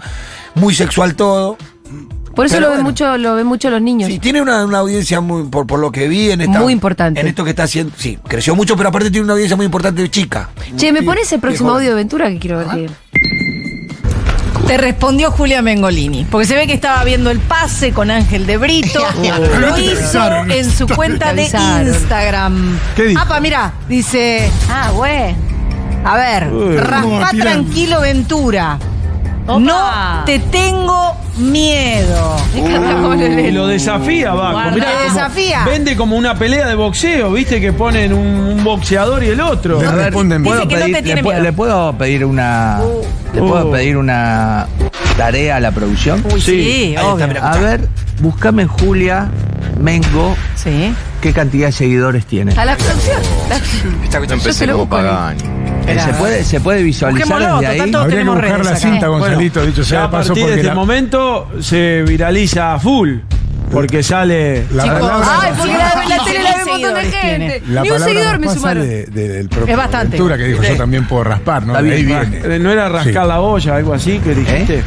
[0.55, 1.57] muy sexual todo.
[2.37, 2.89] Por eso Pero lo ven bueno.
[2.91, 4.11] mucho, lo ven mucho los niños.
[4.11, 6.59] Sí, tiene una, una audiencia muy, por, por lo que vi en esta.
[6.59, 7.19] Muy importante.
[7.19, 7.91] En esto que está haciendo.
[7.97, 10.51] Sí, creció mucho, pero aparte tiene una audiencia muy importante de chica.
[10.75, 12.91] Che, ¿me Sí, pones el próximo audio de Ventura que quiero ver
[14.67, 18.57] Te respondió Julia Mengolini, porque se ve que estaba viendo el pase con Ángel de
[18.57, 19.03] Brito.
[19.59, 21.41] Lo hizo en su cuenta de.
[21.41, 22.77] Instagram.
[22.95, 23.19] ¿Qué dijo?
[23.19, 25.35] Apa, mira, dice, ah, güey.
[26.05, 27.19] A ver, tirando.
[27.35, 28.77] tranquilo Ventura.
[29.47, 29.59] Opa.
[29.59, 32.35] No te tengo miedo.
[32.55, 34.71] Y lo desafía, Baco.
[34.71, 35.63] Mirá Lo desafía.
[35.65, 37.61] Vende como una pelea de boxeo, ¿viste?
[37.61, 39.79] Que ponen un, un boxeador y el otro.
[39.79, 41.43] A ver, Responden ¿puedo Dice que no pedir- te tiene le, pu- miedo.
[41.43, 42.79] le puedo pedir una
[43.33, 43.71] le puedo Uh.
[43.71, 44.67] pedir una
[45.15, 46.23] tarea a la producción?
[46.31, 47.25] Uy, sí, Sí, ahí obvio.
[47.25, 47.51] está.
[47.51, 47.87] A ver,
[48.19, 49.29] buscame en Julia
[49.79, 50.93] Mengo Sí.
[51.21, 52.53] qué cantidad de seguidores tiene.
[52.57, 53.17] A la producción.
[53.49, 53.57] La-
[54.03, 54.97] Esta cuestión- Yo se lo busco.
[55.87, 57.77] Eh, ¿Se puede, se puede visualizar desde ahí?
[57.77, 58.79] total, todos Habría que buscar la acá.
[58.79, 59.25] cinta, Bueno,
[59.65, 60.11] dicho sea a
[60.47, 63.17] de este la, momento se viraliza a full.
[63.71, 64.63] Porque sale.
[64.73, 65.77] la Chicos, palabra, Ay, porque la,
[66.17, 67.63] la tele la ve un montón de gente.
[67.67, 68.83] la Ni un seguidor me sumaron.
[68.83, 70.07] sale de- del propio Es bastante.
[70.11, 71.75] Ventura, que dijo, yo también puedo raspar, ¿no?
[71.75, 72.41] Ahí viene.
[72.45, 73.27] Eh, ¿No era rascar Sí.
[73.27, 74.83] la olla, algo así que dijiste?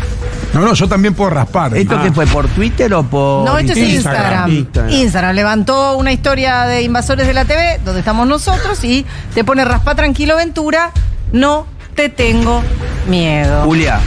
[0.55, 1.77] No, no, yo también puedo raspar.
[1.77, 2.03] ¿Esto Ah.
[2.03, 2.27] qué fue?
[2.27, 3.45] ¿Por Twitter o por.?
[3.45, 4.67] No, esto es Instagram.
[4.91, 5.35] Instagram.
[5.35, 9.95] Levantó una historia de invasores de la TV, donde estamos nosotros, y te pone raspa
[9.95, 10.91] tranquilo Ventura,
[11.33, 12.63] no te tengo
[13.09, 13.63] miedo.
[13.65, 14.01] Julia,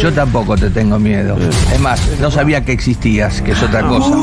[0.00, 1.36] yo tampoco te tengo miedo.
[1.72, 4.14] Es más, no sabía que existías, que es otra cosa.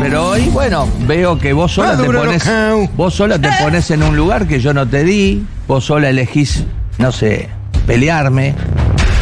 [0.00, 2.50] Pero hoy, bueno, veo que vos sola te pones.
[2.96, 5.44] Vos sola te pones en un lugar que yo no te di.
[5.68, 6.64] Vos sola elegís,
[6.98, 7.48] no sé,
[7.86, 8.54] pelearme.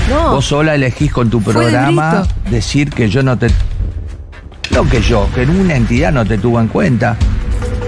[0.08, 0.32] No.
[0.32, 3.48] Vos sola elegís con tu programa decir que yo no te.
[4.70, 7.16] No que yo, que una entidad no te tuvo en cuenta.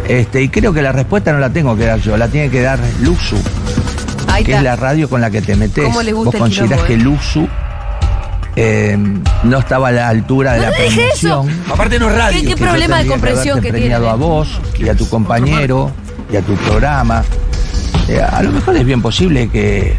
[0.09, 2.63] Este, y creo que la respuesta no la tengo que dar yo, la tiene que
[2.63, 3.37] dar Luzu,
[4.27, 4.59] Ahí que está.
[4.59, 5.85] es la radio con la que te metes.
[5.85, 6.97] ¿Cómo le gusta Vos el considerás que?
[6.97, 7.47] Luzu
[8.57, 8.99] eh,
[9.45, 11.43] no estaba a la altura de No la le dije eso.
[11.43, 11.73] premiación.
[11.73, 12.41] Aparte no es radio.
[12.41, 13.95] ¿Qué- qué que yo problema de comprensión que tiene?
[13.95, 15.93] a vos y a tu compañero
[16.33, 17.23] y a tu programa.
[18.09, 19.97] Eh, a lo mejor es bien posible que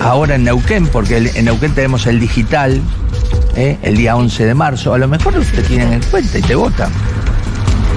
[0.00, 2.80] ahora en Neuquén, porque en Neuquén tenemos el digital,
[3.56, 6.54] eh, el día 11 de marzo, a lo mejor te tienen en cuenta y te
[6.54, 6.90] votan.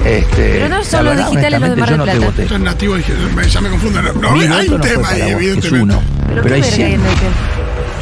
[0.06, 2.60] Este, Pero no son los verdad, digitales los de Mar yo no te voté.
[2.60, 4.02] Nativo, ya me confundo.
[4.02, 5.84] No, hay un tema ahí, evidentemente.
[5.84, 6.02] uno.
[6.42, 7.30] Pero, hay verga hay en 100 Neuquén.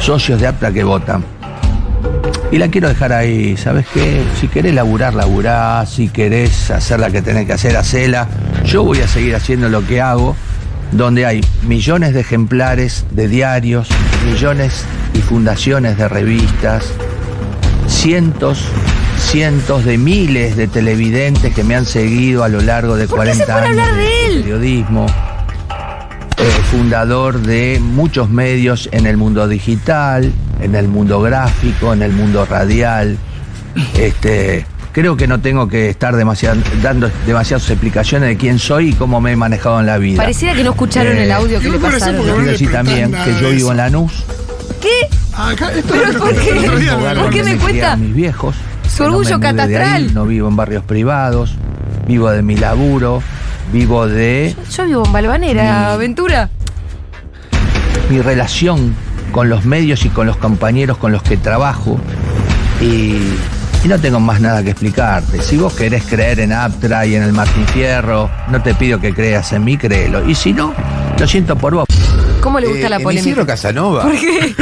[0.00, 1.24] socios de APTA que votan.
[2.50, 4.22] Y la quiero dejar ahí, ¿sabes qué?
[4.40, 8.26] Si querés laburar, laburá, si querés hacer la que tenés que hacer, hacela.
[8.64, 10.34] Yo voy a seguir haciendo lo que hago,
[10.92, 13.88] donde hay millones de ejemplares de diarios,
[14.24, 16.92] millones y fundaciones de revistas,
[17.86, 18.64] cientos,
[19.18, 23.32] cientos de miles de televidentes que me han seguido a lo largo de ¿Por qué
[23.34, 24.42] 40 se pone a años hablar de él?
[24.42, 25.06] periodismo
[26.38, 32.12] eh, fundador de muchos medios en el mundo digital, en el mundo gráfico, en el
[32.12, 33.18] mundo radial.
[33.94, 38.92] Este, creo que no tengo que estar demasiado, dando demasiadas explicaciones de quién soy y
[38.94, 40.16] cómo me he manejado en la vida.
[40.16, 42.22] Pareciera que no escucharon Eh, el audio que no le pasaron.
[42.22, 44.24] Quiero no decir también que yo vivo en Lanús.
[44.80, 45.08] ¿Qué?
[45.36, 46.52] Acá, esto ¿Pero lo por qué?
[47.20, 47.92] ¿Por qué me criar cuenta?
[47.92, 48.56] a mis viejos.
[48.88, 50.14] Su no orgullo ahí, catastral.
[50.14, 51.54] no vivo en barrios privados,
[52.06, 53.22] vivo de mi laburo,
[53.72, 56.48] vivo de Yo vivo en Balvanera, Aventura.
[58.10, 58.94] mi relación
[59.32, 61.98] con los medios y con los compañeros con los que trabajo
[62.80, 63.18] y,
[63.84, 65.40] y no tengo más nada que explicarte.
[65.42, 69.14] Si vos querés creer en Aptra y en el Martín Fierro, no te pido que
[69.14, 70.28] creas en mí, créelo.
[70.28, 70.74] Y si no,
[71.18, 71.86] lo siento por vos.
[72.40, 73.28] ¿Cómo le gusta Eh, la en polémica?
[73.30, 74.02] Isidro Casanova.
[74.02, 74.54] ¿Por qué?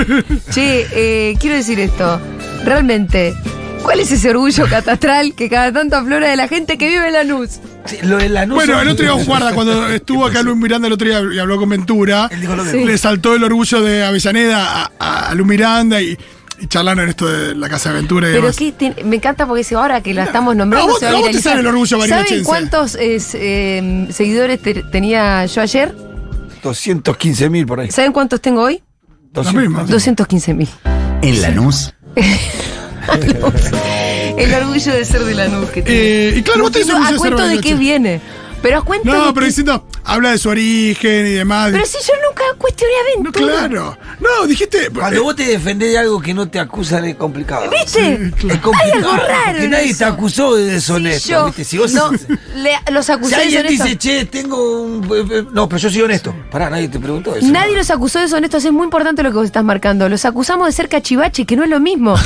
[0.50, 2.20] Che, eh, quiero decir esto.
[2.64, 3.34] Realmente,
[3.82, 7.12] ¿cuál es ese orgullo catastral que cada tanto aflora de la gente que vive en
[7.14, 7.60] Lanús?
[7.86, 10.92] Sí, lo de Lanús Bueno, el otro día, guarda, cuando estuvo acá Luis Miranda el
[10.94, 12.72] otro día y habló con Ventura, Él dijo lo Sí.
[12.78, 12.86] mismo.
[12.86, 16.18] le saltó el orgullo de Avellaneda a, a Luis Miranda y
[16.68, 18.56] charlaron en esto de la Casa de Ventura y Pero demás.
[18.56, 21.14] que tiene- me encanta porque ahora que la estamos nombrando a vos- se va a
[21.14, 21.52] vos te viralizar.
[21.52, 25.94] sale el orgullo ¿Saben cuántos es, eh, seguidores te- tenía yo ayer?
[26.62, 27.90] 215 mil por ahí.
[27.90, 28.82] ¿Saben cuántos tengo hoy?
[29.34, 29.84] Lo mismo.
[29.84, 30.68] 215 mil.
[31.22, 31.92] En Lanús.
[34.36, 36.00] El orgullo de ser de Lanús que tiene.
[36.00, 38.20] Eh, y claro, vos tenés No, orgullo ¿A de ser cuento de qué viene?
[38.66, 41.70] Pero a cuento No, pero que- diciendo, habla de su origen y demás.
[41.70, 43.46] Pero si yo nunca cuestioné a no, Ventura.
[43.68, 43.98] claro.
[44.18, 44.90] No, dijiste.
[44.90, 47.70] Cuando eh, vos te defendés de algo que no te acusan es complicado.
[47.70, 48.14] ¿Viste?
[48.14, 48.72] Es complicado.
[48.82, 49.98] Hay algo raro Porque nadie eso.
[49.98, 51.28] te acusó de Si deshonesto.
[51.30, 51.62] yo ¿viste?
[51.64, 53.86] Si vos no, le- los si acusé de alguien deshonestos.
[53.86, 55.04] dice, che, tengo un.
[55.30, 56.34] eh, No, pero yo soy honesto.
[56.50, 57.46] Pará, nadie te preguntó eso.
[57.46, 60.08] Nadie los acusó de deshonestos, es muy importante lo que vos estás marcando.
[60.08, 62.16] Los acusamos de ser cachivache, que no es lo mismo.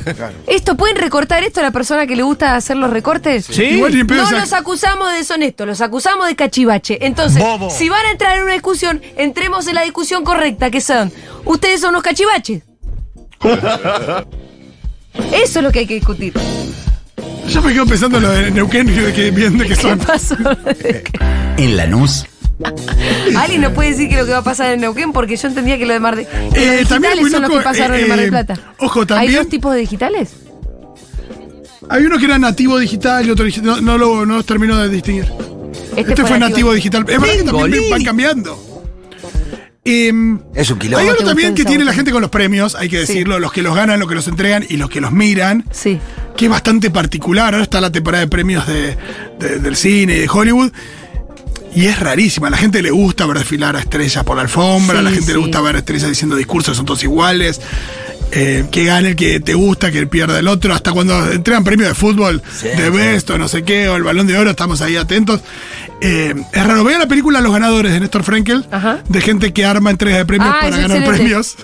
[0.46, 3.44] ¿Esto pueden recortar esto a la persona que le gusta hacer los recortes?
[3.50, 3.64] Sí.
[3.64, 6.98] igual No los acusamos de deshonestos, los acusamos de cachivache.
[7.06, 11.12] Entonces, si van a entrar en una discusión, entremos en la discusión correcta, que son,
[11.44, 12.62] ustedes son los cachivaches.
[15.32, 16.32] Eso es lo que hay que discutir.
[17.48, 19.98] Yo me quedo pensando en lo de Neuquén, que, de que ¿Qué son.
[19.98, 20.36] pasó?
[21.56, 22.24] En Lanús.
[23.36, 25.76] Alguien nos puede decir que lo que va a pasar en Neuquén, porque yo entendía
[25.78, 26.22] que lo de Mar de...
[26.22, 28.54] los Eh, también digitales son los que pasaron eh, en Mar del eh, Plata.
[28.78, 30.32] ojo, ¿Hay también- dos tipos de digitales?
[31.88, 34.88] Hay uno que era nativo digital y otro no, no lo no los termino de
[34.88, 35.26] distinguir.
[36.08, 37.04] Este, fue nativo digital.
[37.08, 38.66] Es verdad que también van cambiando.
[39.82, 41.10] Es un hay quilombo.
[41.10, 43.74] algo también que tiene la gente con los premios, hay que decirlo, los que los
[43.74, 45.98] ganan, los que los entregan y los que los miran, Sí.
[46.36, 47.54] que es bastante particular.
[47.54, 48.96] Ahora está la temporada de premios de-
[49.38, 50.70] de- del cine y de Hollywood.
[51.74, 52.48] Y es rarísima.
[52.48, 55.16] A la gente le gusta ver desfilar a estrellas por la alfombra, a la Sí,
[55.16, 57.60] gente le gusta ver estrellas diciendo discursos, son todos iguales.
[58.32, 60.72] Eh, que gane el que te gusta, que el pierda el otro.
[60.72, 64.26] Hasta cuando entregan premios de fútbol, de Best o no sé qué, o el balón
[64.28, 65.40] de oro, estamos ahí atentos.
[66.00, 66.84] Eh, es raro.
[66.84, 69.00] Vean la película Los Ganadores de Néstor Frankel, Ajá.
[69.08, 71.10] de gente que arma entregas de premios Ah, para ganar excelente.
[71.18, 71.56] premios.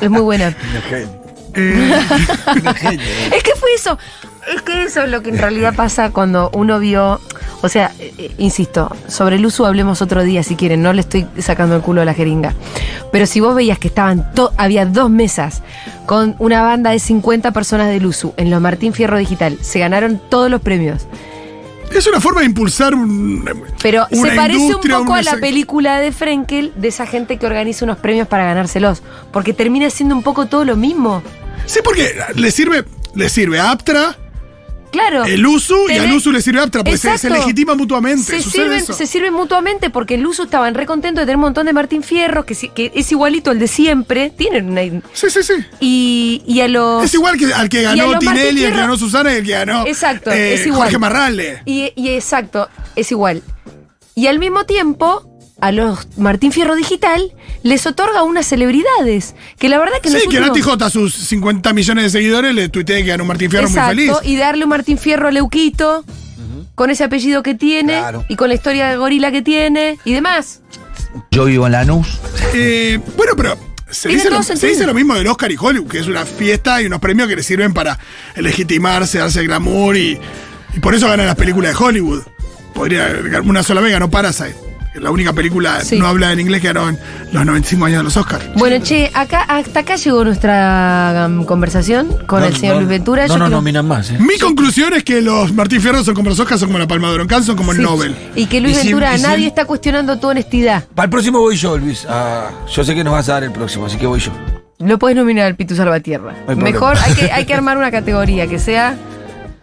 [0.00, 0.56] Es muy buena.
[1.52, 2.00] Eh,
[3.36, 3.98] Es que fue eso.
[4.48, 7.20] Es que eso es lo que en realidad pasa cuando uno vio.
[7.62, 11.02] O sea, eh, eh, insisto, sobre el uso hablemos otro día si quieren, no le
[11.02, 12.54] estoy sacando el culo a la jeringa.
[13.12, 15.62] Pero si vos veías que estaban, había dos mesas
[16.06, 20.20] con una banda de 50 personas del USU en los Martín Fierro Digital, se ganaron
[20.30, 21.06] todos los premios.
[21.92, 23.44] es una forma de impulsar un.
[23.82, 27.46] Pero una se parece un poco a la película de Frenkel, de esa gente que
[27.46, 29.02] organiza unos premios para ganárselos.
[29.32, 31.22] Porque termina siendo un poco todo lo mismo.
[31.66, 34.16] Sí, porque le sirve, le sirve a Aptra
[34.90, 35.24] Claro.
[35.24, 38.22] el uso y al uso le sirve Aptra, pues se, se legitima mutuamente.
[38.22, 38.92] Se sirven, eso.
[38.92, 42.02] se sirven mutuamente porque el uso estaban re contentos de tener un montón de Martín
[42.02, 42.54] Fierro, que,
[42.94, 44.30] es igualito al de siempre.
[44.30, 44.82] Tienen una.
[45.12, 45.54] Sí, sí, sí.
[45.80, 47.04] Y, y a los.
[47.04, 49.86] Es igual que al que ganó Tinelli, el que ganó Susana y el que ganó
[49.86, 50.82] Exacto, eh, es igual.
[50.82, 51.62] Jorge Marrale.
[51.66, 53.42] Y, y exacto, es igual.
[54.14, 55.29] Y al mismo tiempo,
[55.60, 57.32] a los Martín Fierro Digital
[57.62, 59.34] les otorga unas celebridades.
[59.58, 62.68] Que la verdad que Sí, que Nati J, a sus 50 millones de seguidores, le
[62.68, 64.16] tuiteé que ganó Martín Fierro Exacto, muy feliz.
[64.24, 66.04] y darle un Martín Fierro a Leuquito,
[66.74, 68.24] con ese apellido que tiene, Claro.
[68.28, 70.60] y con la historia de gorila que tiene, y demás.
[71.30, 72.06] Yo vivo en Lanús.
[72.54, 73.58] Eh, bueno, pero
[73.90, 74.70] se Tiene dice, lo, todo se sentido.
[74.72, 77.36] dice lo mismo del Oscar y Hollywood, que es una fiesta y unos premios que
[77.36, 77.98] le sirven para
[78.36, 80.18] legitimarse, darse glamour y,
[80.74, 82.22] y por eso ganan las películas de Hollywood.
[82.72, 83.10] Podría,
[83.44, 84.54] una sola vez ganó Parasite.
[84.94, 85.98] La única película Sí.
[85.98, 86.98] no habla en inglés que ganó en
[87.32, 88.44] los 95 años de los Oscars.
[88.56, 92.88] Bueno, che, acá, hasta acá llegó nuestra um, conversación con No, el señor no, Luis
[92.90, 93.22] Ventura.
[93.28, 94.16] No Yo nos quiero- nominan más, ¿eh?
[94.18, 97.12] Mi conclusión es que los Martín Fierro son como los Oscars, son como la Palma
[97.12, 97.80] de Cannes, son como el.
[97.80, 98.16] Nobel.
[98.34, 100.84] Y que Luis Y Ventura, si- nadie está cuestionando tu honestidad.
[100.94, 102.04] Para el próximo voy yo, Luis.
[102.08, 104.32] Ah, yo sé que nos vas a dar el próximo, así que voy yo.
[104.80, 106.34] Lo puedes nominar al Pitu Salvatierra.
[106.48, 106.56] hay.
[106.56, 108.96] Mejor hay que, hay que armar una categoría que sea.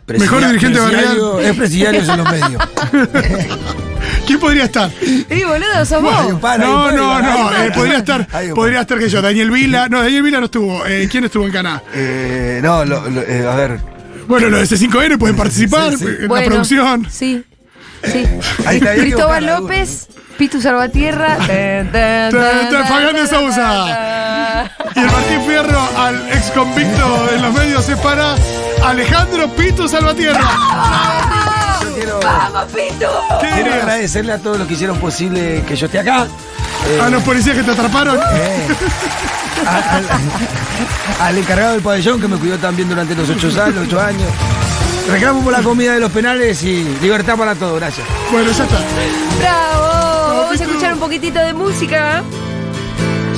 [0.07, 1.51] Mejor dirigente presidiario- barrial.
[1.51, 2.63] Es presidiarios en los medios.
[4.25, 4.91] ¿Quién podría estar?
[5.01, 6.25] ¡Eh, boludo, sos vos!
[6.25, 7.51] Un un No, no, no.
[7.57, 9.87] eh, podría estar, podría estar que yo, Daniel Vila.
[9.89, 10.85] No, Daniel Vila no estuvo.
[10.85, 11.81] Eh, ¿Quién estuvo en Caná?
[11.93, 13.79] Eh, no, lo- lo- eh, a ver.
[14.27, 16.05] Bueno, los de C5N pueden participar Sí, sí.
[16.05, 17.07] en la Bueno, producción.
[17.09, 17.43] Sí.
[18.03, 18.25] Sí.
[18.65, 21.37] Ahí está, que Cristóbal la López, Pitu Salvatierra.
[22.87, 24.69] Fabián de Sousa.
[24.95, 28.35] Y el Martín Fierro al ex convicto en los medios es para
[28.85, 30.41] Alejandro Pito Salvatierra.
[31.97, 36.27] Quiero, ¡Vamos, agradecerle a todos los que hicieron posible que yo esté acá.
[36.87, 38.17] Eh, A los policías que te atraparon.
[38.17, 38.67] eh,
[39.65, 40.05] a- al,
[41.21, 43.85] al encargado del pabellón que me cuidó también durante los ocho años.
[43.87, 44.29] Ocho años.
[45.09, 47.79] Reclamo por la comida de los penales y libertad para todos.
[47.79, 48.05] Gracias.
[48.31, 48.77] Bueno, ya está.
[49.39, 50.41] ¡Bravo!
[50.43, 52.21] Vamos a escuchar un poquitito de música.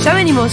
[0.04, 0.52] Ya venimos.